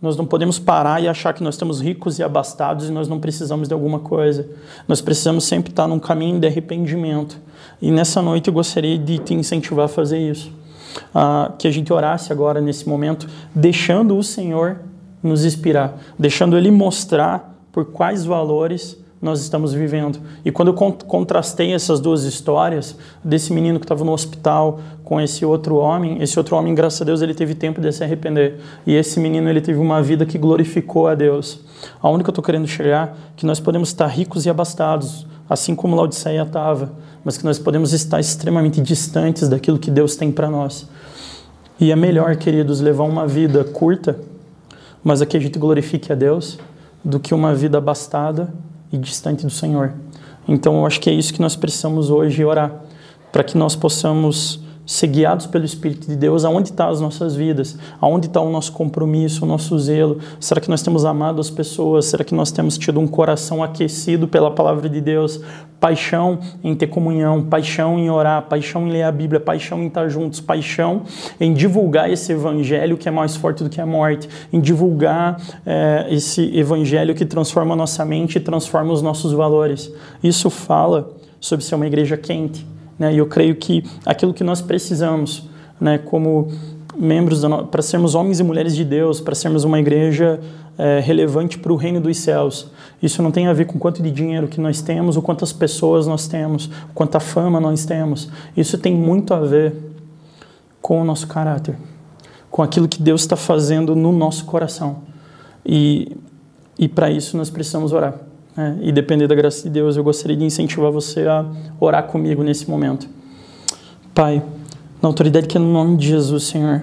nós 0.00 0.16
não 0.16 0.26
podemos 0.26 0.58
parar 0.58 1.00
e 1.02 1.06
achar 1.06 1.32
que 1.32 1.44
nós 1.44 1.54
estamos 1.54 1.80
ricos 1.80 2.18
e 2.18 2.22
abastados 2.22 2.88
e 2.88 2.92
nós 2.92 3.06
não 3.06 3.20
precisamos 3.20 3.68
de 3.68 3.74
alguma 3.74 4.00
coisa. 4.00 4.48
Nós 4.88 5.00
precisamos 5.00 5.44
sempre 5.44 5.70
estar 5.70 5.86
num 5.86 6.00
caminho 6.00 6.40
de 6.40 6.46
arrependimento. 6.46 7.38
E 7.80 7.90
nessa 7.90 8.20
noite 8.20 8.48
eu 8.48 8.54
gostaria 8.54 8.98
de 8.98 9.18
te 9.18 9.34
incentivar 9.34 9.84
a 9.84 9.88
fazer 9.88 10.18
isso. 10.18 10.50
Que 11.58 11.68
a 11.68 11.70
gente 11.70 11.92
orasse 11.92 12.32
agora 12.32 12.60
nesse 12.60 12.88
momento, 12.88 13.28
deixando 13.54 14.16
o 14.16 14.22
Senhor 14.22 14.80
nos 15.22 15.44
inspirar, 15.44 15.98
deixando 16.18 16.56
Ele 16.56 16.70
mostrar 16.70 17.54
por 17.70 17.86
quais 17.86 18.24
valores 18.24 19.00
nós 19.20 19.40
estamos 19.40 19.72
vivendo. 19.72 20.18
E 20.44 20.50
quando 20.50 20.68
eu 20.68 20.74
contrastei 20.74 21.72
essas 21.72 22.00
duas 22.00 22.24
histórias, 22.24 22.98
desse 23.22 23.52
menino 23.52 23.78
que 23.78 23.84
estava 23.84 24.04
no 24.04 24.12
hospital 24.12 24.80
com 25.04 25.20
esse 25.20 25.44
outro 25.44 25.76
homem, 25.76 26.20
esse 26.20 26.36
outro 26.36 26.56
homem, 26.56 26.74
graças 26.74 27.00
a 27.00 27.04
Deus, 27.04 27.22
ele 27.22 27.32
teve 27.32 27.54
tempo 27.54 27.80
de 27.80 27.92
se 27.92 28.02
arrepender. 28.02 28.58
E 28.84 28.96
esse 28.96 29.20
menino, 29.20 29.48
ele 29.48 29.60
teve 29.60 29.78
uma 29.78 30.02
vida 30.02 30.26
que 30.26 30.36
glorificou 30.36 31.06
a 31.06 31.14
Deus. 31.14 31.60
Aonde 32.02 32.24
que 32.24 32.30
eu 32.30 32.32
estou 32.32 32.42
querendo 32.42 32.66
chegar? 32.66 33.16
Que 33.36 33.46
nós 33.46 33.60
podemos 33.60 33.90
estar 33.90 34.08
ricos 34.08 34.44
e 34.44 34.50
abastados, 34.50 35.24
assim 35.48 35.76
como 35.76 35.94
Laodiceia 35.94 36.42
estava, 36.42 36.90
mas 37.24 37.36
que 37.36 37.44
nós 37.44 37.58
podemos 37.58 37.92
estar 37.92 38.20
extremamente 38.20 38.80
distantes 38.80 39.48
daquilo 39.48 39.78
que 39.78 39.90
Deus 39.90 40.16
tem 40.16 40.30
para 40.30 40.50
nós. 40.50 40.88
E 41.80 41.90
é 41.90 41.96
melhor, 41.96 42.36
queridos, 42.36 42.80
levar 42.80 43.04
uma 43.04 43.26
vida 43.26 43.64
curta, 43.64 44.18
mas 45.02 45.20
aqui 45.20 45.36
a 45.36 45.40
gente 45.40 45.58
glorifique 45.58 46.12
a 46.12 46.14
Deus, 46.14 46.58
do 47.04 47.18
que 47.18 47.34
uma 47.34 47.54
vida 47.54 47.78
abastada 47.78 48.52
e 48.92 48.98
distante 48.98 49.44
do 49.44 49.50
Senhor. 49.50 49.92
Então, 50.46 50.76
eu 50.76 50.86
acho 50.86 51.00
que 51.00 51.10
é 51.10 51.12
isso 51.12 51.32
que 51.32 51.40
nós 51.40 51.56
precisamos 51.56 52.10
hoje 52.10 52.44
orar, 52.44 52.72
para 53.32 53.42
que 53.42 53.56
nós 53.56 53.74
possamos 53.74 54.61
ser 54.84 55.06
guiados 55.06 55.46
pelo 55.46 55.64
Espírito 55.64 56.08
de 56.08 56.16
Deus, 56.16 56.44
aonde 56.44 56.70
estão 56.70 56.86
tá 56.86 56.92
as 56.92 57.00
nossas 57.00 57.36
vidas, 57.36 57.78
aonde 58.00 58.26
está 58.26 58.40
o 58.40 58.50
nosso 58.50 58.72
compromisso, 58.72 59.44
o 59.44 59.48
nosso 59.48 59.78
zelo, 59.78 60.18
será 60.40 60.60
que 60.60 60.68
nós 60.68 60.82
temos 60.82 61.04
amado 61.04 61.40
as 61.40 61.50
pessoas, 61.50 62.06
será 62.06 62.24
que 62.24 62.34
nós 62.34 62.50
temos 62.50 62.76
tido 62.76 62.98
um 62.98 63.06
coração 63.06 63.62
aquecido 63.62 64.26
pela 64.26 64.50
palavra 64.50 64.88
de 64.88 65.00
Deus, 65.00 65.40
paixão 65.78 66.38
em 66.62 66.74
ter 66.74 66.86
comunhão, 66.88 67.42
paixão 67.42 67.98
em 67.98 68.10
orar, 68.10 68.42
paixão 68.42 68.86
em 68.86 68.90
ler 68.92 69.02
a 69.02 69.12
Bíblia, 69.12 69.40
paixão 69.40 69.82
em 69.82 69.86
estar 69.86 70.08
juntos, 70.08 70.40
paixão 70.40 71.02
em 71.40 71.52
divulgar 71.52 72.10
esse 72.10 72.32
evangelho 72.32 72.96
que 72.96 73.08
é 73.08 73.12
mais 73.12 73.36
forte 73.36 73.64
do 73.64 73.70
que 73.70 73.80
a 73.80 73.86
morte, 73.86 74.28
em 74.52 74.60
divulgar 74.60 75.40
é, 75.66 76.06
esse 76.10 76.56
evangelho 76.56 77.14
que 77.14 77.24
transforma 77.24 77.74
a 77.74 77.76
nossa 77.76 78.04
mente 78.04 78.36
e 78.36 78.40
transforma 78.40 78.92
os 78.92 79.02
nossos 79.02 79.32
valores. 79.32 79.92
Isso 80.22 80.50
fala 80.50 81.10
sobre 81.40 81.64
ser 81.64 81.74
uma 81.74 81.86
igreja 81.86 82.16
quente, 82.16 82.64
né? 82.98 83.12
E 83.14 83.18
eu 83.18 83.26
creio 83.26 83.56
que 83.56 83.82
aquilo 84.04 84.32
que 84.32 84.44
nós 84.44 84.60
precisamos, 84.60 85.48
né, 85.80 85.98
como 85.98 86.48
membros 86.96 87.42
para 87.70 87.82
sermos 87.82 88.14
homens 88.14 88.40
e 88.40 88.42
mulheres 88.42 88.76
de 88.76 88.84
Deus, 88.84 89.20
para 89.20 89.34
sermos 89.34 89.64
uma 89.64 89.80
igreja 89.80 90.40
é, 90.78 91.00
relevante 91.00 91.58
para 91.58 91.72
o 91.72 91.76
reino 91.76 92.00
dos 92.00 92.18
céus. 92.18 92.70
Isso 93.02 93.22
não 93.22 93.30
tem 93.30 93.46
a 93.46 93.52
ver 93.52 93.66
com 93.66 93.78
quanto 93.78 94.02
de 94.02 94.10
dinheiro 94.10 94.48
que 94.48 94.60
nós 94.60 94.80
temos, 94.80 95.16
ou 95.16 95.22
quantas 95.22 95.52
pessoas 95.52 96.06
nós 96.06 96.28
temos, 96.28 96.70
quanta 96.94 97.18
fama 97.18 97.60
nós 97.60 97.84
temos. 97.84 98.28
Isso 98.56 98.78
tem 98.78 98.94
muito 98.94 99.34
a 99.34 99.40
ver 99.40 99.74
com 100.80 101.00
o 101.00 101.04
nosso 101.04 101.26
caráter, 101.26 101.76
com 102.50 102.62
aquilo 102.62 102.88
que 102.88 103.02
Deus 103.02 103.22
está 103.22 103.36
fazendo 103.36 103.94
no 103.94 104.12
nosso 104.12 104.44
coração. 104.44 105.02
E, 105.64 106.16
e 106.78 106.88
para 106.88 107.10
isso 107.10 107.36
nós 107.36 107.50
precisamos 107.50 107.92
orar. 107.92 108.31
Né? 108.56 108.78
E 108.82 108.92
depender 108.92 109.26
da 109.26 109.34
graça 109.34 109.62
de 109.62 109.70
Deus, 109.70 109.96
eu 109.96 110.04
gostaria 110.04 110.36
de 110.36 110.44
incentivar 110.44 110.90
você 110.90 111.26
a 111.26 111.44
orar 111.80 112.04
comigo 112.04 112.42
nesse 112.42 112.68
momento. 112.68 113.08
Pai, 114.14 114.42
na 115.00 115.08
autoridade 115.08 115.46
que 115.46 115.56
é 115.56 115.60
no 115.60 115.72
nome 115.72 115.96
de 115.96 116.08
Jesus, 116.08 116.44
Senhor, 116.44 116.82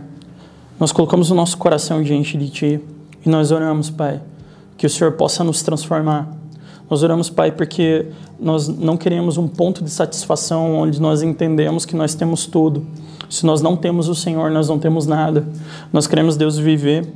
nós 0.79 0.91
colocamos 0.91 1.29
o 1.29 1.35
nosso 1.35 1.57
coração 1.57 2.01
diante 2.01 2.37
de 2.37 2.49
Ti 2.49 2.81
e 3.25 3.29
nós 3.29 3.51
oramos, 3.51 3.89
Pai, 3.89 4.21
que 4.77 4.85
o 4.85 4.89
Senhor 4.89 5.13
possa 5.13 5.43
nos 5.43 5.61
transformar. 5.61 6.35
Nós 6.89 7.03
oramos, 7.03 7.29
Pai, 7.29 7.51
porque 7.51 8.07
nós 8.39 8.67
não 8.67 8.97
queremos 8.97 9.37
um 9.37 9.47
ponto 9.47 9.83
de 9.83 9.91
satisfação 9.91 10.75
onde 10.75 10.99
nós 10.99 11.21
entendemos 11.21 11.85
que 11.85 11.95
nós 11.95 12.15
temos 12.15 12.47
tudo. 12.47 12.85
Se 13.29 13.45
nós 13.45 13.61
não 13.61 13.75
temos 13.75 14.07
o 14.07 14.15
Senhor, 14.15 14.49
nós 14.49 14.69
não 14.69 14.79
temos 14.79 15.05
nada. 15.05 15.45
Nós 15.93 16.07
queremos, 16.07 16.35
Deus, 16.35 16.57
viver 16.57 17.07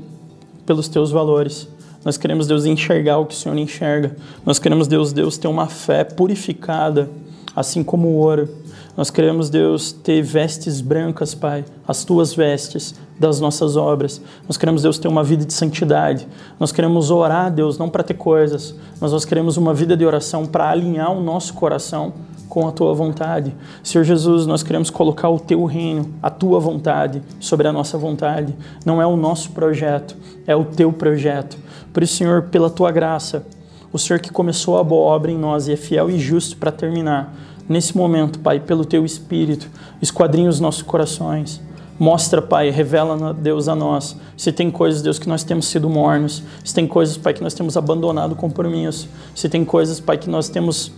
pelos 0.63 0.87
Teus 0.87 1.09
valores. 1.09 1.67
Nós 2.03 2.17
queremos, 2.17 2.47
Deus, 2.47 2.65
enxergar 2.65 3.17
o 3.17 3.25
que 3.25 3.33
o 3.33 3.37
Senhor 3.37 3.57
enxerga. 3.57 4.15
Nós 4.45 4.59
queremos, 4.59 4.87
Deus, 4.87 5.13
Deus, 5.13 5.37
ter 5.37 5.47
uma 5.47 5.67
fé 5.67 6.03
purificada, 6.03 7.09
assim 7.55 7.83
como 7.83 8.09
o 8.09 8.15
ouro. 8.17 8.49
Nós 8.95 9.09
queremos, 9.09 9.49
Deus, 9.49 9.91
ter 9.91 10.21
vestes 10.21 10.81
brancas, 10.81 11.33
Pai, 11.33 11.65
as 11.87 12.03
tuas 12.03 12.33
vestes 12.33 12.93
das 13.17 13.39
nossas 13.39 13.75
obras. 13.75 14.21
Nós 14.47 14.57
queremos, 14.57 14.81
Deus, 14.81 14.97
ter 14.97 15.07
uma 15.07 15.23
vida 15.23 15.45
de 15.45 15.53
santidade. 15.53 16.27
Nós 16.59 16.71
queremos 16.71 17.09
orar, 17.09 17.51
Deus, 17.51 17.77
não 17.77 17.89
para 17.89 18.03
ter 18.03 18.15
coisas, 18.15 18.75
mas 18.99 19.11
nós 19.11 19.25
queremos 19.25 19.57
uma 19.57 19.73
vida 19.73 19.95
de 19.95 20.05
oração 20.05 20.45
para 20.45 20.69
alinhar 20.69 21.11
o 21.11 21.23
nosso 21.23 21.53
coração 21.53 22.13
com 22.49 22.67
a 22.67 22.71
tua 22.71 22.93
vontade. 22.93 23.55
Senhor 23.83 24.03
Jesus, 24.03 24.45
nós 24.45 24.63
queremos 24.63 24.89
colocar 24.89 25.29
o 25.29 25.39
teu 25.39 25.65
reino, 25.65 26.13
a 26.21 26.29
tua 26.29 26.59
vontade 26.59 27.21
sobre 27.39 27.67
a 27.67 27.73
nossa 27.73 27.97
vontade. 27.97 28.55
Não 28.85 29.01
é 29.01 29.07
o 29.07 29.17
nosso 29.17 29.51
projeto, 29.51 30.15
é 30.45 30.55
o 30.55 30.65
teu 30.65 30.91
projeto. 30.91 31.57
Por 31.91 32.03
isso, 32.03 32.15
Senhor, 32.15 32.43
pela 32.43 32.69
tua 32.69 32.91
graça, 32.91 33.45
o 33.91 33.99
Senhor 33.99 34.19
que 34.19 34.31
começou 34.31 34.77
a 34.77 34.83
boa 34.83 35.15
obra 35.15 35.31
em 35.31 35.37
nós 35.37 35.67
e 35.67 35.73
é 35.73 35.75
fiel 35.75 36.09
e 36.09 36.19
justo 36.19 36.57
para 36.57 36.71
terminar. 36.71 37.33
Nesse 37.67 37.95
momento, 37.95 38.39
Pai, 38.39 38.59
pelo 38.59 38.83
teu 38.83 39.05
Espírito, 39.05 39.69
esquadrinha 40.01 40.49
os 40.49 40.59
nossos 40.59 40.81
corações. 40.81 41.61
Mostra, 41.97 42.41
Pai, 42.41 42.69
revela, 42.71 43.33
Deus, 43.33 43.67
a 43.67 43.75
nós. 43.75 44.17
Se 44.35 44.51
tem 44.51 44.71
coisas, 44.71 45.01
Deus, 45.01 45.19
que 45.19 45.29
nós 45.29 45.43
temos 45.43 45.67
sido 45.67 45.89
mornos. 45.89 46.43
Se 46.63 46.73
tem 46.73 46.87
coisas, 46.87 47.17
Pai, 47.17 47.33
que 47.33 47.43
nós 47.43 47.53
temos 47.53 47.77
abandonado 47.77 48.35
compromisso. 48.35 49.07
Se 49.35 49.47
tem 49.47 49.63
coisas, 49.63 49.99
Pai, 49.99 50.17
que 50.17 50.29
nós 50.29 50.49
temos 50.49 50.91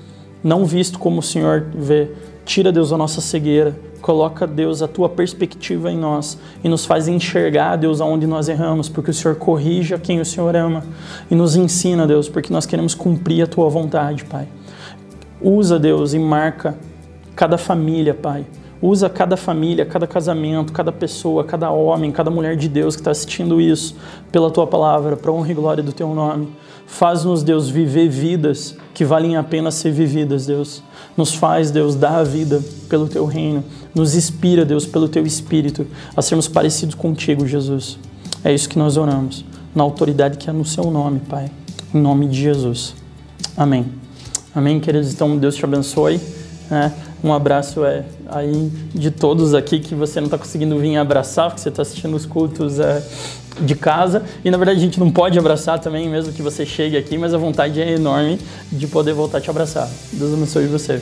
não 0.46 0.64
visto 0.64 1.00
como 1.00 1.22
o 1.22 1.24
Senhor 1.24 1.66
vê. 1.74 2.08
Tira, 2.46 2.72
Deus, 2.72 2.94
a 2.94 2.98
nossa 2.98 3.20
cegueira. 3.20 3.76
Coloca, 4.00 4.46
Deus, 4.46 4.84
a 4.84 4.88
tua 4.88 5.10
perspectiva 5.10 5.92
em 5.92 5.98
nós 5.98 6.38
e 6.64 6.70
nos 6.70 6.86
faz 6.86 7.08
enxergar, 7.08 7.76
Deus, 7.78 8.00
aonde 8.00 8.28
nós 8.28 8.48
erramos, 8.48 8.88
porque 8.88 9.10
o 9.10 9.14
Senhor 9.14 9.36
corrige 9.38 9.96
a 9.96 9.98
quem 9.98 10.22
o 10.22 10.26
Senhor 10.26 10.56
ama 10.56 10.84
e 11.32 11.34
nos 11.34 11.56
ensina, 11.56 12.06
Deus, 12.06 12.30
porque 12.30 12.54
nós 12.54 12.68
queremos 12.68 12.94
cumprir 12.94 13.42
a 13.42 13.48
tua 13.48 13.68
vontade, 13.68 14.24
Pai. 14.26 14.48
Usa, 15.42 15.80
Deus, 15.80 16.14
e 16.14 16.20
marca 16.20 16.78
cada 17.36 17.58
família, 17.58 18.14
Pai. 18.14 18.46
Usa 18.80 19.10
cada 19.10 19.36
família, 19.36 19.84
cada 19.84 20.06
casamento, 20.06 20.72
cada 20.72 20.92
pessoa, 20.92 21.44
cada 21.44 21.72
homem, 21.72 22.12
cada 22.12 22.30
mulher 22.30 22.56
de 22.56 22.70
Deus 22.70 22.96
que 22.96 23.02
está 23.02 23.10
assistindo 23.10 23.60
isso 23.60 23.96
pela 24.32 24.52
tua 24.52 24.68
palavra, 24.68 25.18
para 25.18 25.32
honra 25.32 25.50
e 25.50 25.56
glória 25.56 25.82
do 25.82 25.92
teu 25.92 26.14
nome. 26.14 26.50
Faz-nos, 26.88 27.44
Deus, 27.44 27.70
viver 27.70 28.08
vidas 28.08 28.76
que 28.94 29.04
valem 29.04 29.36
a 29.36 29.44
pena 29.44 29.72
ser 29.72 29.92
vividas, 29.92 30.46
Deus. 30.46 30.82
Nos 31.18 31.34
faz, 31.34 31.72
Deus, 31.72 31.96
dar 31.96 32.20
a 32.20 32.24
vida 32.24 32.62
pelo 32.88 33.08
teu 33.08 33.26
reino. 33.26 33.64
Nos 33.94 34.16
inspira, 34.16 34.64
Deus, 34.66 34.86
pelo 34.86 35.08
teu 35.08 35.26
espírito 35.26 35.86
a 36.16 36.22
sermos 36.22 36.48
parecidos 36.48 36.96
contigo, 36.96 37.48
Jesus. 37.48 37.98
É 38.44 38.54
isso 38.54 38.70
que 38.70 38.78
nós 38.78 38.98
oramos, 38.98 39.44
na 39.74 39.84
autoridade 39.84 40.38
que 40.38 40.50
é 40.50 40.54
no 40.54 40.66
seu 40.66 40.92
nome, 40.92 41.20
Pai. 41.20 41.50
Em 41.94 42.00
nome 42.00 42.28
de 42.28 42.40
Jesus. 42.42 42.96
Amém. 43.58 43.86
Amém, 44.54 44.80
queridos. 44.80 45.12
Então, 45.12 45.38
Deus 45.38 45.56
te 45.56 45.66
abençoe. 45.66 46.20
Né? 46.70 46.94
Um 47.24 47.34
abraço 47.34 47.84
é, 47.84 48.06
aí 48.28 48.72
de 48.94 49.10
todos 49.10 49.54
aqui 49.54 49.80
que 49.80 49.96
você 49.96 50.20
não 50.20 50.28
está 50.28 50.38
conseguindo 50.38 50.78
vir 50.78 50.96
abraçar, 50.98 51.48
porque 51.50 51.62
você 51.62 51.70
está 51.70 51.82
assistindo 51.82 52.16
os 52.16 52.26
cultos 52.26 52.80
é, 52.80 53.04
de 53.60 53.76
casa. 53.76 54.24
E 54.44 54.52
na 54.52 54.58
verdade 54.58 54.80
a 54.80 54.82
gente 54.82 55.00
não 55.00 55.12
pode 55.12 55.38
abraçar 55.38 55.80
também, 55.80 56.10
mesmo 56.10 56.34
que 56.34 56.42
você 56.42 56.66
chegue 56.66 56.98
aqui, 56.98 57.18
mas 57.18 57.34
a 57.34 57.38
vontade 57.38 57.82
é 57.82 57.92
enorme 57.92 58.40
de 58.72 58.88
poder 58.88 59.14
voltar 59.14 59.40
a 59.40 59.42
te 59.42 59.50
abraçar. 59.50 59.90
Deus 60.14 60.34
abençoe 60.34 60.68
você. 60.68 61.02